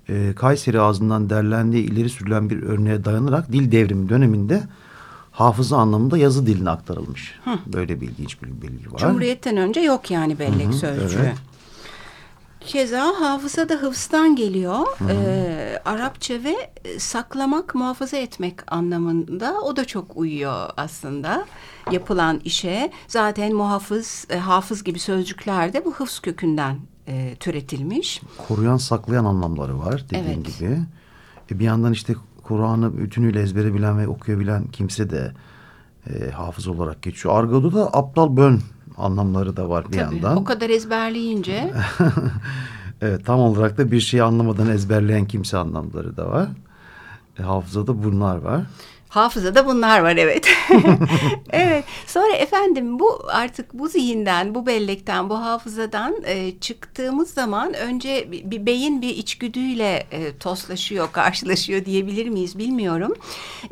e, 0.09 0.35
Kayseri 0.35 0.81
ağzından 0.81 1.29
derlendiği 1.29 1.83
ileri 1.83 2.09
sürülen 2.09 2.49
bir 2.49 2.63
örneğe 2.63 3.05
dayanarak 3.05 3.51
dil 3.51 3.71
devrimi 3.71 4.09
döneminde 4.09 4.63
hafıza 5.31 5.77
anlamında 5.77 6.17
yazı 6.17 6.47
diline 6.47 6.69
aktarılmış. 6.69 7.39
Hı. 7.43 7.51
Böyle 7.65 8.01
bir 8.01 8.07
ilginç 8.09 8.41
bir 8.41 8.61
bilgi 8.61 8.91
var. 8.91 8.99
Cumhuriyetten 8.99 9.57
önce 9.57 9.79
yok 9.79 10.11
yani 10.11 10.39
bellek 10.39 10.67
Hı 10.67 10.71
-hı, 10.71 10.73
sözcüğü. 10.73 11.19
Evet. 11.19 11.37
Keza 12.59 13.13
hafıza 13.19 13.69
da 13.69 13.73
hıfzdan 13.73 14.35
geliyor. 14.35 14.77
Hı 14.97 15.05
hı. 15.05 15.11
Ee, 15.11 15.81
Arapça 15.85 16.33
ve 16.33 16.55
saklamak, 16.97 17.75
muhafaza 17.75 18.17
etmek 18.17 18.71
anlamında 18.73 19.61
o 19.61 19.75
da 19.75 19.85
çok 19.85 20.17
uyuyor 20.17 20.69
aslında 20.77 21.45
yapılan 21.91 22.41
işe. 22.43 22.91
Zaten 23.07 23.53
muhafız, 23.53 24.27
e, 24.29 24.37
hafız 24.37 24.83
gibi 24.83 24.99
sözcükler 24.99 25.73
de 25.73 25.85
bu 25.85 25.93
hıfz 25.93 26.19
kökünden 26.19 26.79
e, 27.09 27.35
türetilmiş. 27.39 28.21
Koruyan, 28.47 28.77
saklayan 28.77 29.25
anlamları 29.25 29.79
var 29.79 30.05
dediğin 30.09 30.43
evet. 30.43 30.59
gibi. 30.59 30.79
E, 31.51 31.59
bir 31.59 31.65
yandan 31.65 31.93
işte 31.93 32.15
Kur'an'ı 32.43 32.97
bütünüyle 32.97 33.41
ezbere 33.41 33.73
bilen 33.73 33.99
ve 33.99 34.07
okuyabilen 34.07 34.67
kimse 34.67 35.09
de 35.09 35.31
e, 36.09 36.31
hafız 36.31 36.67
olarak 36.67 37.01
geçiyor. 37.01 37.39
Argo'da 37.39 37.73
da 37.73 37.93
aptal 37.93 38.37
bön 38.37 38.61
anlamları 38.97 39.57
da 39.57 39.69
var 39.69 39.91
bir 39.91 39.97
Tabii, 39.97 40.15
yandan. 40.15 40.37
O 40.37 40.43
kadar 40.43 40.69
ezberleyince. 40.69 41.73
evet 43.01 43.25
tam 43.25 43.39
olarak 43.39 43.77
da 43.77 43.91
bir 43.91 43.99
şeyi 43.99 44.23
anlamadan 44.23 44.69
ezberleyen 44.69 45.25
kimse 45.25 45.57
anlamları 45.57 46.17
da 46.17 46.29
var. 46.29 46.47
E, 47.39 47.43
hafızada 47.43 48.03
bunlar 48.03 48.37
var. 48.37 48.65
Hafızada 49.09 49.65
bunlar 49.65 49.99
var 49.99 50.15
evet. 50.17 50.47
evet. 51.49 51.85
Sonra 52.07 52.33
efendim 52.35 52.99
bu 52.99 53.21
artık 53.31 53.73
bu 53.73 53.87
zihinden, 53.87 54.55
bu 54.55 54.65
bellekten, 54.65 55.29
bu 55.29 55.41
hafızadan 55.41 56.15
e, 56.25 56.59
çıktığımız 56.59 57.29
zaman 57.33 57.73
önce 57.73 58.31
bir, 58.31 58.65
beyin 58.65 59.01
bir 59.01 59.09
içgüdüyle 59.09 60.07
e, 60.11 60.37
toslaşıyor, 60.37 61.07
karşılaşıyor 61.11 61.85
diyebilir 61.85 62.29
miyiz 62.29 62.57
bilmiyorum. 62.57 63.13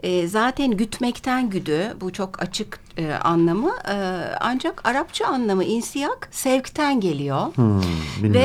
E, 0.04 0.28
zaten 0.28 0.72
gütmekten 0.72 1.50
güdü 1.50 1.94
bu 2.02 2.14
çok 2.14 2.42
açık 2.42 2.80
e, 2.98 3.12
anlamı 3.14 3.72
e, 3.90 3.96
ancak 4.40 4.88
Arapça 4.88 5.26
anlamı 5.28 5.64
insiyak 5.64 6.30
sevkten 6.32 7.00
geliyor. 7.00 7.56
Hmm, 7.56 7.82
Ve 8.24 8.40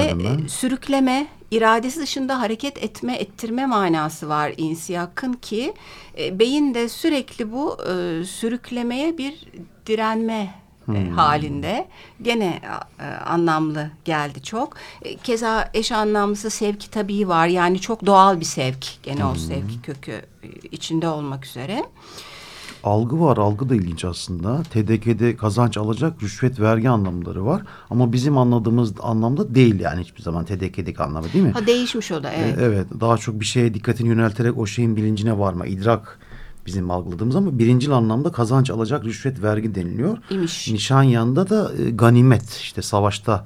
e, 0.44 0.48
sürükleme 0.48 1.26
iradesi 1.52 2.00
dışında 2.00 2.40
hareket 2.40 2.82
etme, 2.82 3.16
ettirme 3.16 3.66
manası 3.66 4.28
var 4.28 4.52
insiyakın 4.56 5.32
ki 5.32 5.74
e, 6.18 6.38
beyin 6.38 6.74
de 6.74 6.88
sürekli 6.88 7.52
bu 7.52 7.76
e, 7.82 8.24
sürüklemeye 8.24 9.18
bir 9.18 9.44
direnme 9.86 10.34
e, 10.42 10.62
Hmm. 10.84 11.16
halinde 11.16 11.88
gene 12.22 12.60
e, 13.00 13.04
anlamlı 13.04 13.90
geldi 14.04 14.42
çok. 14.42 14.76
E, 15.02 15.16
keza 15.16 15.70
eş 15.74 15.92
anlamlısı 15.92 16.50
sevki 16.50 16.90
tabii 16.90 17.28
var. 17.28 17.46
Yani 17.46 17.80
çok 17.80 18.06
doğal 18.06 18.40
bir 18.40 18.44
sevk. 18.44 18.86
Gene 19.02 19.22
hmm. 19.22 19.30
o 19.30 19.34
sevki 19.34 19.82
kökü 19.82 20.12
e, 20.12 20.48
içinde 20.70 21.08
olmak 21.08 21.46
üzere 21.46 21.84
algı 22.84 23.20
var. 23.20 23.36
Algı 23.36 23.68
da 23.68 23.74
ilginç 23.74 24.04
aslında. 24.04 24.62
TDK'de 24.62 25.36
kazanç 25.36 25.76
alacak 25.76 26.22
rüşvet 26.22 26.60
vergi 26.60 26.90
anlamları 26.90 27.46
var. 27.46 27.62
Ama 27.90 28.12
bizim 28.12 28.38
anladığımız 28.38 28.92
anlamda 29.02 29.54
değil 29.54 29.80
yani 29.80 30.00
hiçbir 30.00 30.22
zaman 30.22 30.44
TDK'deki 30.44 31.02
anlamı 31.02 31.32
değil 31.32 31.44
mi? 31.44 31.50
Ha 31.52 31.66
değişmiş 31.66 32.12
o 32.12 32.22
da 32.22 32.32
evet. 32.32 32.58
Ee, 32.58 32.62
evet 32.62 32.86
daha 33.00 33.16
çok 33.16 33.40
bir 33.40 33.44
şeye 33.44 33.74
dikkatini 33.74 34.08
yönelterek 34.08 34.58
o 34.58 34.66
şeyin 34.66 34.96
bilincine 34.96 35.38
varma, 35.38 35.66
idrak 35.66 36.18
bizim 36.66 36.90
algıladığımız 36.90 37.36
ama 37.36 37.58
birincil 37.58 37.90
anlamda 37.90 38.32
kazanç 38.32 38.70
alacak 38.70 39.04
rüşvet 39.04 39.42
vergi 39.42 39.74
deniliyor. 39.74 40.18
İmiş. 40.30 40.70
Nişanyan'da 40.70 41.50
da 41.50 41.72
e, 41.82 41.90
ganimet 41.90 42.50
işte 42.62 42.82
savaşta 42.82 43.44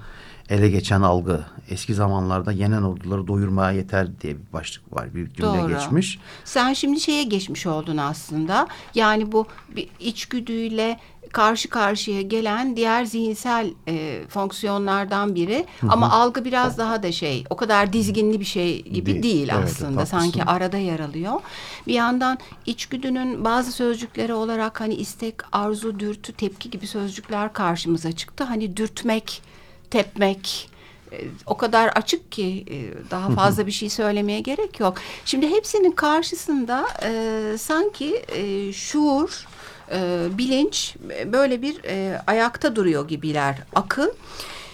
ele 0.51 0.69
geçen 0.69 1.03
algı 1.03 1.45
eski 1.71 1.95
zamanlarda 1.95 2.53
yenen 2.53 2.83
orduları 2.83 3.27
doyurmaya 3.27 3.73
yeter 3.73 4.21
diye 4.21 4.35
bir 4.35 4.53
başlık 4.53 4.93
var. 4.93 5.15
Bir 5.15 5.31
cümle 5.31 5.49
Doğru. 5.49 5.69
geçmiş. 5.69 6.19
Sen 6.45 6.73
şimdi 6.73 7.01
şeye 7.01 7.23
geçmiş 7.23 7.67
oldun 7.67 7.97
aslında. 7.97 8.69
Yani 8.95 9.33
bu 9.33 9.47
bir 9.77 9.89
içgüdüyle 10.01 11.01
karşı 11.33 11.69
karşıya 11.69 12.23
gelen 12.23 12.77
diğer 12.77 13.05
zihinsel 13.05 13.71
e, 13.89 14.23
fonksiyonlardan 14.29 15.35
biri 15.35 15.67
Hı 15.81 15.87
-hı. 15.87 15.93
ama 15.93 16.11
algı 16.11 16.45
biraz 16.45 16.79
daha 16.79 17.03
da 17.03 17.13
şey 17.13 17.45
o 17.51 17.57
kadar 17.57 17.93
dizginli 17.93 18.41
bir 18.41 18.45
şey 18.45 18.83
gibi 18.83 19.07
değil, 19.07 19.23
değil 19.23 19.57
aslında 19.57 20.01
evet, 20.01 20.09
sanki 20.09 20.45
arada 20.45 20.77
yer 20.77 21.01
alıyor. 21.01 21.41
Bir 21.87 21.95
yandan 21.95 22.39
içgüdünün 22.67 23.45
bazı 23.45 23.73
sözcükleri 23.73 24.35
olarak 24.35 24.81
hani 24.81 24.95
istek, 24.95 25.35
arzu, 25.53 26.01
dürtü, 26.01 26.33
tepki 26.33 26.71
gibi 26.71 26.87
sözcükler 26.87 27.53
karşımıza 27.53 28.13
çıktı. 28.13 28.45
Hani 28.45 28.77
dürtmek, 28.77 29.43
tepmek, 29.91 30.69
e, 31.13 31.17
o 31.47 31.57
kadar 31.57 31.89
açık 31.89 32.33
ki 32.33 32.65
e, 32.71 32.77
daha 33.11 33.31
fazla 33.31 33.67
bir 33.67 33.73
şey 33.73 33.91
söylemeye 33.91 34.41
gerek 34.41 34.81
yok. 34.81 34.95
Şimdi 35.25 35.51
hepsinin 35.51 35.93
karşısında 35.93 36.87
e, 37.03 37.59
sanki 37.59 38.23
e, 38.29 38.73
şuur, 38.73 39.47
e, 39.93 40.27
bilinç 40.39 40.95
böyle 41.27 41.63
bir 41.63 41.85
e, 41.85 42.23
ayakta 42.27 42.77
duruyor 42.77 43.09
gibiler. 43.09 43.57
Akıl. 43.75 44.09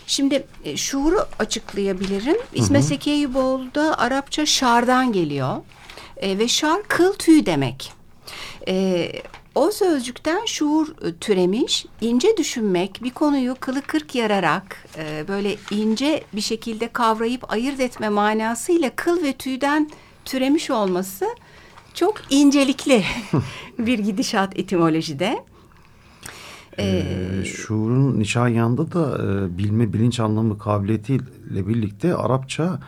Şimdi 0.06 0.46
e, 0.64 0.76
şuuru 0.76 1.26
açıklayabilirim. 1.38 2.36
İsmet 2.54 2.84
Sekeyuboğlu'da 2.84 3.98
Arapça 3.98 4.46
şardan 4.46 5.12
geliyor. 5.12 5.56
E, 6.16 6.38
ve 6.38 6.48
şar 6.48 6.82
kıl 6.82 7.12
tüy 7.12 7.46
demek. 7.46 7.92
E, 8.68 9.08
o 9.54 9.70
sözcükten 9.70 10.46
şuur 10.46 10.86
türemiş, 11.20 11.86
ince 12.00 12.36
düşünmek, 12.36 13.00
bir 13.02 13.10
konuyu 13.10 13.56
kılı 13.60 13.82
kırk 13.82 14.14
yararak 14.14 14.76
e, 14.98 15.24
böyle 15.28 15.56
ince 15.70 16.24
bir 16.32 16.40
şekilde 16.40 16.88
kavrayıp 16.88 17.52
ayırt 17.52 17.80
etme 17.80 18.08
manasıyla 18.08 18.90
kıl 18.96 19.22
ve 19.22 19.32
tüyden 19.32 19.90
türemiş 20.24 20.70
olması 20.70 21.26
çok 21.94 22.14
incelikli 22.30 23.04
bir 23.78 23.98
gidişat 23.98 24.58
etimolojide. 24.58 25.44
Ee, 26.78 26.84
ee, 26.84 27.44
şuurun 27.44 28.18
Nişanyan'da 28.18 28.92
da 28.92 29.18
e, 29.22 29.58
bilme 29.58 29.92
bilinç 29.92 30.20
anlamı 30.20 30.58
kabiliyetiyle 30.58 31.68
birlikte 31.68 32.14
Arapça 32.14 32.78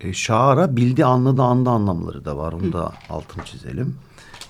e, 0.00 0.12
şaara 0.12 0.76
bildi 0.76 1.04
anladı 1.04 1.42
anda 1.42 1.70
anlamları 1.70 2.24
da 2.24 2.36
var. 2.36 2.52
Onu 2.52 2.72
da 2.72 2.92
altını 3.10 3.44
çizelim. 3.44 3.96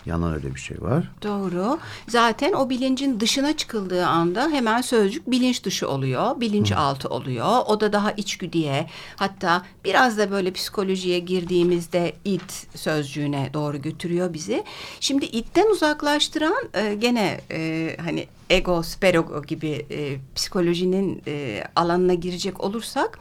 Yanan 0.07 0.35
öyle 0.35 0.55
bir 0.55 0.61
şey 0.61 0.81
var. 0.81 1.11
Doğru. 1.23 1.79
Zaten 2.09 2.53
o 2.53 2.71
bilincin 2.71 3.21
dışına 3.21 3.57
çıkıldığı 3.57 4.07
anda 4.07 4.49
hemen 4.51 4.81
sözcük 4.81 5.31
bilinç 5.31 5.65
dışı 5.65 5.89
oluyor. 5.89 6.41
Bilinç 6.41 6.71
Hı. 6.73 6.77
altı 6.77 7.09
oluyor. 7.09 7.63
O 7.67 7.81
da 7.81 7.93
daha 7.93 8.13
içgüdüye 8.13 8.87
hatta 9.17 9.63
biraz 9.85 10.19
da 10.19 10.31
böyle 10.31 10.53
psikolojiye 10.53 11.19
girdiğimizde 11.19 12.17
it 12.25 12.67
sözcüğüne 12.75 13.51
doğru 13.55 13.83
götürüyor 13.83 14.33
bizi. 14.33 14.65
Şimdi 15.01 15.25
itten 15.25 15.71
uzaklaştıran 15.71 16.69
e, 16.75 16.95
gene 16.95 17.41
e, 17.51 17.97
hani 18.05 18.27
ego, 18.55 18.83
süperego 18.83 19.43
gibi 19.43 19.87
e, 19.91 20.17
psikolojinin 20.35 21.23
e, 21.27 21.65
alanına 21.77 22.15
girecek 22.15 22.61
olursak 22.61 23.19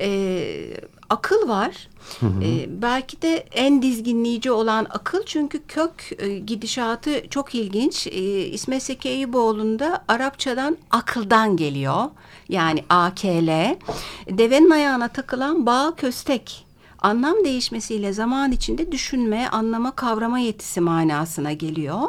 e, 0.00 0.40
akıl 1.10 1.48
var. 1.48 1.88
Hı 2.20 2.26
hı. 2.26 2.44
E, 2.44 2.82
belki 2.82 3.22
de 3.22 3.36
en 3.36 3.82
dizginleyici 3.82 4.50
olan 4.50 4.86
akıl 4.90 5.22
çünkü 5.26 5.62
kök 5.68 6.12
e, 6.18 6.38
gidişatı 6.38 7.28
çok 7.28 7.54
ilginç. 7.54 8.06
E, 8.06 8.46
İsmet 8.46 8.82
Seki 8.82 9.08
Eyüboğlu'nda 9.08 10.04
Arapçadan 10.08 10.76
akıldan 10.90 11.56
geliyor. 11.56 12.04
Yani 12.48 12.84
AKL. 12.88 13.76
Devenin 14.30 14.70
ayağına 14.70 15.08
takılan 15.08 15.66
bağ 15.66 15.94
köstek 15.96 16.66
anlam 16.98 17.44
değişmesiyle 17.44 18.12
zaman 18.12 18.52
içinde 18.52 18.92
düşünme, 18.92 19.48
anlama, 19.48 19.90
kavrama 19.90 20.38
yetisi 20.38 20.80
manasına 20.80 21.52
geliyor. 21.52 22.00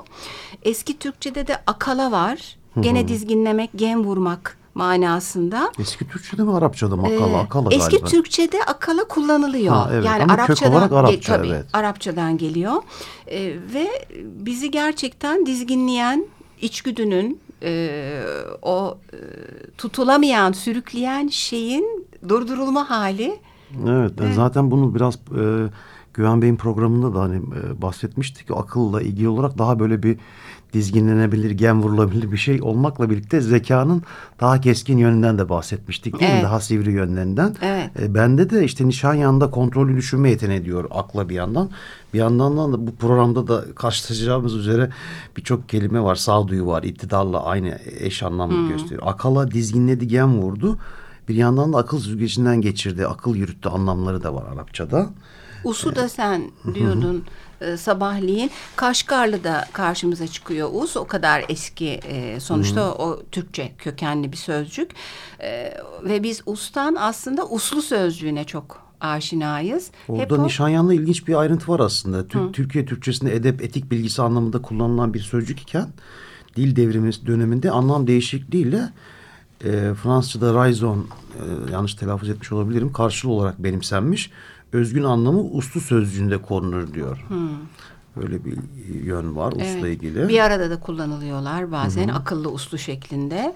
Eski 0.63 0.99
Türkçe'de 0.99 1.47
de 1.47 1.57
akala 1.67 2.11
var. 2.11 2.60
Gene 2.79 3.07
dizginlemek, 3.07 3.69
gen 3.75 4.03
vurmak 4.03 4.57
manasında. 4.75 5.71
Eski 5.79 6.07
Türkçe'de 6.07 6.43
mi 6.43 6.53
Arapça'da 6.53 6.95
mı 6.95 7.01
akala? 7.01 7.27
Ee, 7.29 7.35
akala 7.37 7.69
eski 7.71 7.91
galiba. 7.91 8.07
Türkçe'de 8.07 8.63
akala 8.63 9.03
kullanılıyor. 9.03 9.73
Ha, 9.73 9.89
evet. 9.93 10.05
Yani 10.05 10.23
Ama 10.23 10.35
kök 10.35 10.49
Arapçadan 10.49 10.71
olarak 10.73 10.91
Arapça, 10.91 11.33
ge- 11.33 11.37
tabii, 11.37 11.47
evet. 11.47 11.65
Arapçadan 11.73 12.37
geliyor. 12.37 12.73
Ee, 13.27 13.39
ve 13.73 13.87
bizi 14.23 14.71
gerçekten 14.71 15.45
dizginleyen 15.45 16.25
içgüdünün 16.61 17.39
e, 17.63 18.23
o 18.61 18.97
e, 19.13 19.17
tutulamayan, 19.77 20.51
sürükleyen 20.51 21.27
şeyin 21.27 22.07
durdurulma 22.29 22.89
hali. 22.89 23.39
Evet, 23.87 24.11
zaten 24.35 24.71
bunu 24.71 24.95
biraz 24.95 25.15
e, 25.15 25.69
Güven 26.13 26.41
Bey'in 26.41 26.55
programında 26.55 27.15
da 27.15 27.19
hani 27.21 27.35
e, 27.37 27.81
bahsetmiştik. 27.81 28.51
Akılla 28.51 29.01
ilgili 29.01 29.29
olarak 29.29 29.57
daha 29.57 29.79
böyle 29.79 30.03
bir 30.03 30.17
dizginlenebilir, 30.73 31.51
gen 31.51 31.81
vurulabilir 31.83 32.31
bir 32.31 32.37
şey 32.37 32.61
olmakla 32.61 33.09
birlikte 33.09 33.41
zekanın 33.41 34.03
daha 34.39 34.61
keskin 34.61 34.97
yönünden 34.97 35.37
de 35.37 35.49
bahsetmiştik 35.49 36.19
değil 36.19 36.31
Evet. 36.31 36.43
mi? 36.43 36.47
Daha 36.47 36.59
sivri 36.59 36.91
yönlerinden. 36.91 37.55
Evet. 37.61 37.89
E, 37.99 38.13
bende 38.13 38.49
de 38.49 38.63
işte 38.65 38.87
nişan 38.87 39.13
yanında 39.13 39.51
kontrollü 39.51 39.97
düşünme 39.97 40.29
yeteneği 40.29 40.65
diyor 40.65 40.85
akla 40.91 41.29
bir 41.29 41.35
yandan. 41.35 41.69
Bir 42.13 42.19
yandan 42.19 42.73
da 42.73 42.87
bu 42.87 42.95
programda 42.95 43.47
da 43.47 43.65
karşılaşacağımız 43.75 44.55
üzere 44.55 44.89
birçok 45.37 45.69
kelime 45.69 46.01
var. 46.01 46.15
Sağduyu 46.15 46.67
var, 46.67 46.83
iktidarla 46.83 47.45
aynı 47.45 47.79
eş 47.99 48.23
anlamlı 48.23 48.69
gösteriyor. 48.69 49.01
Akala 49.05 49.51
dizginledi, 49.51 50.07
gen 50.07 50.37
vurdu. 50.37 50.77
Bir 51.29 51.35
yandan 51.35 51.73
da 51.73 51.77
akıl 51.77 51.99
süzgecinden 51.99 52.61
geçirdi, 52.61 53.07
akıl 53.07 53.35
yürüttü 53.35 53.69
anlamları 53.69 54.23
da 54.23 54.35
var 54.35 54.43
Arapçada. 54.53 55.09
Us'u 55.63 55.95
da 55.95 56.09
sen 56.09 56.51
diyordun 56.73 57.23
e, 57.61 57.77
sabahleyin. 57.77 58.51
Kaşgarlı 58.75 59.43
da 59.43 59.65
karşımıza 59.73 60.27
çıkıyor 60.27 60.69
Us. 60.73 60.97
O 60.97 61.07
kadar 61.07 61.45
eski 61.49 61.87
e, 61.89 62.39
sonuçta 62.39 62.91
o 62.93 63.19
Türkçe 63.31 63.71
kökenli 63.77 64.31
bir 64.31 64.37
sözcük. 64.37 64.91
E, 65.39 65.73
ve 66.03 66.23
biz 66.23 66.41
Us'tan 66.45 66.95
aslında 66.99 67.47
uslu 67.47 67.81
sözcüğüne 67.81 68.43
çok 68.43 68.81
aşinayız. 69.01 69.91
Orada 70.07 70.35
o- 70.35 70.43
Nişanyan'la 70.43 70.93
ilginç 70.93 71.27
bir 71.27 71.35
ayrıntı 71.35 71.71
var 71.71 71.79
aslında. 71.79 72.27
Tür- 72.27 72.53
Türkiye 72.53 72.85
Türkçesinde 72.85 73.35
edep, 73.35 73.61
etik 73.63 73.91
bilgisi 73.91 74.21
anlamında 74.21 74.61
kullanılan 74.61 75.13
bir 75.13 75.19
sözcük 75.19 75.59
iken 75.59 75.87
dil 76.55 76.75
devrimi 76.75 77.11
döneminde 77.27 77.71
anlam 77.71 78.07
değişikliğiyle 78.07 78.89
e, 79.63 79.93
Fransızca'da 80.03 80.53
raison 80.65 81.07
e, 81.35 81.71
yanlış 81.71 81.93
telaffuz 81.95 82.29
etmiş 82.29 82.51
olabilirim 82.51 82.93
karşılığı 82.93 83.31
olarak 83.31 83.59
benimsenmiş. 83.63 84.31
Özgün 84.73 85.03
anlamı 85.03 85.39
uslu 85.41 85.81
sözcüğünde 85.81 86.37
konulur 86.41 86.93
diyor. 86.93 87.25
Böyle 88.15 88.45
bir 88.45 88.57
yön 89.03 89.35
var 89.35 89.51
usla 89.51 89.63
Evet. 89.63 89.83
ilgili. 89.83 90.27
Bir 90.29 90.39
arada 90.39 90.69
da 90.69 90.79
kullanılıyorlar 90.79 91.71
bazen 91.71 92.07
akıllı 92.07 92.51
uslu 92.51 92.77
şeklinde. 92.77 93.53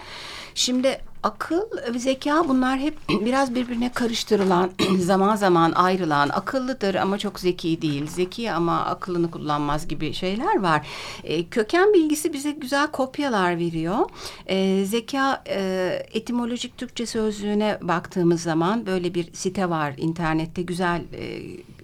Şimdi 0.55 1.01
akıl 1.23 1.61
ve 1.93 1.99
zeka 1.99 2.47
bunlar 2.47 2.79
hep 2.79 2.97
biraz 3.09 3.55
birbirine 3.55 3.91
karıştırılan, 3.91 4.71
zaman 4.99 5.35
zaman 5.35 5.71
ayrılan, 5.71 6.29
akıllıdır 6.29 6.95
ama 6.95 7.17
çok 7.17 7.39
zeki 7.39 7.81
değil, 7.81 8.07
zeki 8.07 8.51
ama 8.51 8.85
akıllını 8.85 9.31
kullanmaz 9.31 9.87
gibi 9.87 10.13
şeyler 10.13 10.59
var. 10.59 10.87
E, 11.23 11.49
köken 11.49 11.93
bilgisi 11.93 12.33
bize 12.33 12.51
güzel 12.51 12.87
kopyalar 12.87 13.57
veriyor. 13.57 13.97
E, 14.45 14.85
zeka 14.85 15.43
e, 15.49 16.05
etimolojik 16.13 16.77
Türkçe 16.77 17.05
sözlüğüne 17.05 17.77
baktığımız 17.81 18.41
zaman 18.41 18.85
böyle 18.85 19.13
bir 19.13 19.33
site 19.33 19.69
var 19.69 19.93
internette 19.97 20.61
güzel 20.61 21.01
e, 21.13 21.41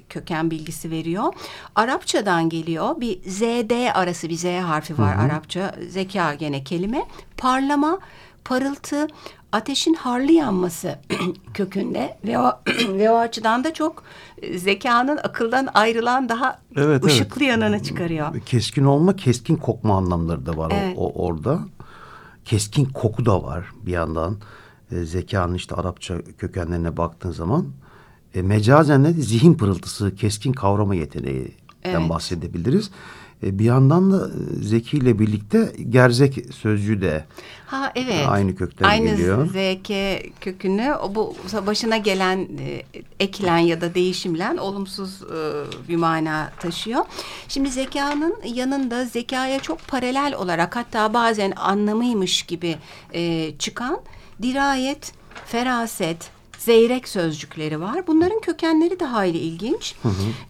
köken 0.10 0.52
bilgisi 0.52 0.92
veriyor. 0.92 1.34
Arapçadan 1.76 2.50
geliyor. 2.50 3.02
Bir 3.02 3.20
ZD 3.22 3.96
arası 3.96 4.30
bir 4.30 4.36
Z 4.36 4.46
harfi 4.46 4.98
var 4.98 5.16
Arapça. 5.16 5.76
Zeka 5.90 6.34
gene 6.34 6.64
kelime. 6.64 7.06
Parlama, 7.38 8.00
parıltı, 8.46 9.08
ateşin 9.52 9.94
harlı 9.94 10.32
yanması 10.32 11.00
kökünde 11.54 12.18
ve 12.28 12.40
o 12.40 12.52
ve 12.88 13.10
o 13.12 13.16
açıdan 13.18 13.64
da 13.64 13.74
çok 13.74 14.04
e, 14.42 14.58
zekanın 14.60 15.18
akıldan 15.18 15.68
ayrılan 15.74 16.30
daha 16.30 16.60
Evet, 16.76 17.06
ışıklı 17.06 17.44
yanını 17.44 17.84
çıkarıyor. 17.84 18.40
Keskin 18.46 18.84
olma, 18.86 19.16
keskin 19.16 19.56
kokma 19.56 19.98
anlamları 19.98 20.46
da 20.46 20.58
var 20.58 20.72
o- 20.72 20.76
Evet. 20.76 20.96
o, 20.98 21.12
orada. 21.28 21.60
Keskin 22.46 22.86
koku 22.86 23.26
da 23.26 23.44
var 23.44 23.66
bir 23.86 23.92
yandan. 23.92 24.38
E, 24.92 24.96
zekanın 25.06 25.54
işte 25.54 25.76
Arapça 25.76 26.22
kökenlerine 26.38 26.98
baktığın 26.98 27.32
zaman. 27.32 27.66
E, 28.36 28.42
mecazen 28.42 29.06
de 29.06 29.14
zihin 29.14 29.54
pırıltısı, 29.54 30.16
keskin 30.16 30.54
kavrama 30.54 30.96
yeteneğinden 30.96 31.52
Evet. 31.84 32.10
bahsedebiliriz. 32.10 32.88
E, 32.88 32.92
bir 33.44 33.66
yandan 33.66 34.12
da 34.12 34.28
e, 34.28 34.64
zeki 34.64 34.98
ile 34.98 35.20
birlikte 35.20 35.72
gerzek 35.90 36.46
sözcüğü 36.54 37.02
de 37.02 37.26
Ha 37.72 37.92
evet. 37.96 38.28
Aynı 38.28 38.56
kökten 38.56 38.86
Aynı 38.86 39.10
geliyor. 39.10 39.48
ZK 39.48 39.92
kökünü 40.42 40.94
o 40.94 41.16
bu 41.16 41.36
başına 41.68 41.98
gelen 41.98 42.38
e, 42.60 42.84
eklen 43.20 43.58
ya 43.58 43.82
da 43.82 43.96
değişimlen 43.96 44.58
olumsuz 44.58 45.22
e, 45.22 45.40
bir 45.90 45.96
mana 45.96 46.52
taşıyor. 46.60 47.06
Şimdi 47.48 47.70
zekanın 47.70 48.36
yanında 48.46 49.06
zekaya 49.06 49.60
çok 49.60 49.88
paralel 49.88 50.36
olarak 50.38 50.76
hatta 50.76 51.14
bazen 51.14 51.54
anlamıymış 51.56 52.44
gibi 52.44 52.76
e, 53.14 53.52
çıkan 53.60 54.00
dirayet, 54.42 55.14
feraset, 55.46 56.32
zeyrek 56.58 57.08
sözcükleri 57.08 57.82
var. 57.82 58.08
Bunların 58.08 58.40
kökenleri 58.40 59.00
de 59.00 59.06
hayli 59.06 59.38
ilginç. 59.38 59.96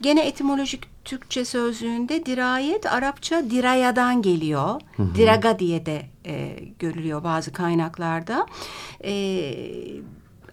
Gene 0.02 0.28
etimolojik 0.28 0.91
Türkçe 1.06 1.46
sözlüğünde 1.46 2.26
dirayet 2.26 2.86
Arapça 2.86 3.44
dirayadan 3.50 4.22
geliyor. 4.22 4.82
Diraga 5.16 5.60
diye 5.60 5.86
de 5.86 6.02
e, 6.26 6.60
görülüyor 6.80 7.24
bazı 7.24 7.52
kaynaklarda. 7.54 8.46
E, 9.04 9.14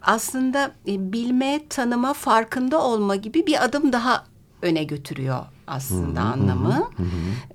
aslında 0.03 0.73
e, 0.89 1.13
bilme, 1.13 1.61
tanıma, 1.69 2.13
farkında 2.13 2.83
olma 2.85 3.17
gibi 3.17 3.47
bir 3.47 3.65
adım 3.65 3.93
daha 3.93 4.25
öne 4.63 4.85
götürüyor 4.85 5.39
aslında 5.67 6.21
anlamı. 6.21 6.91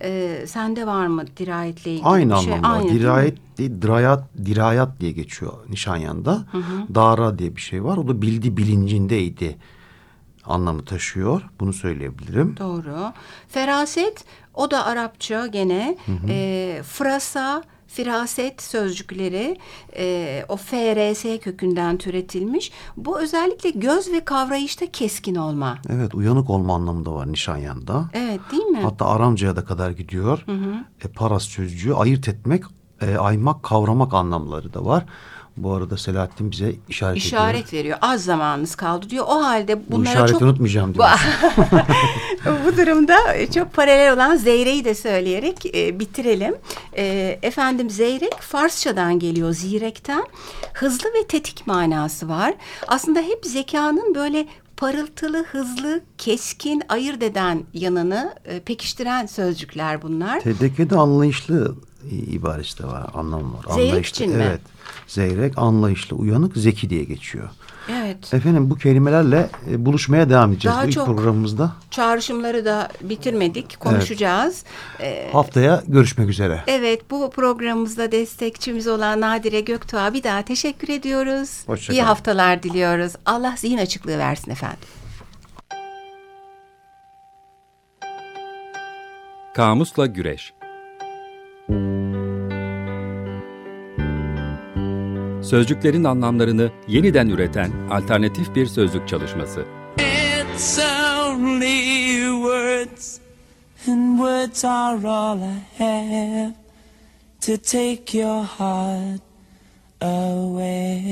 E, 0.01 0.43
sende 0.47 0.87
var 0.87 1.07
mı 1.07 1.23
dirayetle 1.37 1.91
ilgili 1.91 2.07
Aynı 2.07 2.33
bir 2.33 2.37
şey? 2.39 2.53
anlamda. 2.53 2.67
Aynı, 2.77 2.89
dirayet, 2.99 3.37
dirayat, 3.57 4.23
dirayat 4.45 4.99
diye 4.99 5.11
geçiyor 5.11 5.53
Nişanyan'da. 5.69 6.45
Dara 6.95 7.39
diye 7.39 7.55
bir 7.55 7.61
şey 7.61 7.83
var. 7.83 7.97
O 7.97 8.07
da 8.07 8.21
bildi 8.21 8.57
bilincindeydi 8.57 9.57
anlamı 10.45 10.85
taşıyor. 10.85 11.41
Bunu 11.59 11.73
söyleyebilirim. 11.73 12.57
Doğru. 12.57 13.13
Feraset 13.47 14.25
o 14.53 14.71
da 14.71 14.85
Arapça 14.85 15.47
gene. 15.47 15.97
E, 16.27 16.81
frasa, 16.87 17.63
firaset 17.87 18.61
sözcükleri 18.61 19.57
e, 19.97 20.45
o 20.49 20.57
FRS 20.57 21.25
kökünden 21.43 21.97
türetilmiş. 21.97 22.71
Bu 22.97 23.19
özellikle 23.19 23.69
göz 23.69 24.11
ve 24.11 24.25
kavrayışta 24.25 24.91
keskin 24.91 25.35
olma. 25.35 25.77
Evet 25.89 26.15
uyanık 26.15 26.49
olma 26.49 26.75
anlamında 26.75 27.13
var 27.13 27.31
Nişanyan'da. 27.31 28.09
Evet 28.13 28.41
değil 28.51 28.63
mi? 28.63 28.79
Hatta 28.83 29.05
Aramca'ya 29.05 29.55
da 29.55 29.65
kadar 29.65 29.91
gidiyor. 29.91 30.45
E, 31.05 31.07
paras 31.07 31.43
sözcüğü 31.43 31.93
ayırt 31.93 32.27
etmek, 32.27 32.63
e, 33.01 33.17
aymak, 33.17 33.63
kavramak 33.63 34.13
anlamları 34.13 34.73
da 34.73 34.85
var. 34.85 35.05
Bu 35.57 35.73
arada 35.73 35.97
Selahattin 35.97 36.51
bize 36.51 36.75
işaret, 36.89 37.17
ediyor. 37.17 37.27
İşaret 37.27 37.73
veriyor. 37.73 37.97
Az 38.01 38.23
zamanınız 38.23 38.75
kaldı 38.75 39.09
diyor. 39.09 39.25
O 39.27 39.43
halde 39.43 39.87
Bu 39.87 39.91
bunlara 39.91 40.11
işareti 40.11 40.31
çok 40.31 40.41
unutmayacağım 40.41 40.93
diyor. 40.93 41.05
Bu 42.65 42.77
durumda 42.77 43.17
çok 43.53 43.73
paralel 43.73 44.13
olan 44.13 44.35
Zeyre'yi 44.35 44.85
de 44.85 44.95
söyleyerek 44.95 45.75
e, 45.75 45.99
bitirelim. 45.99 46.55
E, 46.97 47.39
efendim 47.41 47.89
Zeyrek 47.89 48.33
Farsçadan 48.39 49.19
geliyor 49.19 49.51
zirekten. 49.51 50.23
Hızlı 50.73 51.09
ve 51.09 51.27
tetik 51.27 51.67
manası 51.67 52.29
var. 52.29 52.53
Aslında 52.87 53.19
hep 53.19 53.45
zekanın 53.45 54.15
böyle 54.15 54.47
parıltılı, 54.77 55.45
hızlı, 55.51 56.01
keskin, 56.17 56.83
ayırt 56.89 57.23
eden 57.23 57.63
yanını 57.73 58.35
e, 58.45 58.59
pekiştiren 58.59 59.25
sözcükler 59.25 60.01
bunlar. 60.01 60.39
TDK'de 60.39 60.95
anlayışlı 60.95 61.75
ibaresi 62.11 62.83
de 62.83 62.87
var, 62.87 63.05
anlamı 63.13 63.53
var. 63.53 63.63
Zeyrek 63.73 63.89
Anlayışlı, 63.89 64.25
için 64.25 64.37
mi? 64.37 64.57
Evet. 64.83 65.11
zeyrek, 65.11 65.57
anlayışlı, 65.57 66.15
uyanık, 66.15 66.57
zeki 66.57 66.89
diye 66.89 67.03
geçiyor. 67.03 67.49
Evet. 67.91 68.33
Efendim 68.33 68.69
bu 68.69 68.75
kelimelerle 68.75 69.49
e, 69.69 69.85
buluşmaya 69.85 70.29
devam 70.29 70.51
edeceğiz 70.51 70.75
Daha 70.75 70.83
bu 70.83 70.87
ilk 70.87 70.93
çok. 70.93 71.05
programımızda. 71.05 71.71
Çağrışımları 71.91 72.65
da 72.65 72.89
bitirmedik. 73.01 73.79
Konuşacağız. 73.79 74.63
Ee, 74.99 75.29
Haftaya 75.33 75.83
görüşmek 75.87 76.29
üzere. 76.29 76.63
Evet 76.67 77.11
bu 77.11 77.29
programımızda 77.31 78.11
destekçimiz 78.11 78.87
olan 78.87 79.21
Nadire 79.21 79.61
Göktuğ'a 79.61 80.13
bir 80.13 80.23
daha 80.23 80.41
teşekkür 80.41 80.89
ediyoruz. 80.89 81.63
Hoşça 81.67 81.93
İyi 81.93 82.01
haftalar 82.03 82.63
diliyoruz. 82.63 83.13
Allah 83.25 83.53
zihin 83.57 83.77
açıklığı 83.77 84.17
versin 84.17 84.51
efendim. 84.51 84.79
Kamusla 89.55 90.05
Güreş 90.05 90.53
Sözcüklerin 95.43 96.03
anlamlarını 96.03 96.71
yeniden 96.87 97.29
üreten 97.29 97.71
alternatif 97.89 98.55
bir 98.55 98.65
sözlük 98.65 99.07
çalışması. 99.07 99.65
It's 99.97 100.79
only 100.79 102.27
words, 102.41 103.19
and 103.87 104.17
words 104.17 104.65
are 104.65 105.07
all 105.07 105.37
I 105.39 105.83
have 105.83 106.53
to 107.45 107.57
take 107.57 108.17
your 108.19 108.43
heart 108.43 109.21
away. 110.01 111.03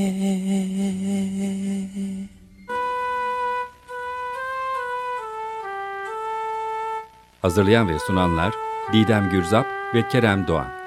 Hazırlayan 7.42 7.90
ve 7.90 8.00
sunanlar 8.00 8.54
Didem 8.94 9.30
Gürzap 9.30 9.66
ve 9.94 10.08
Kerem 10.08 10.48
Doğan. 10.48 10.81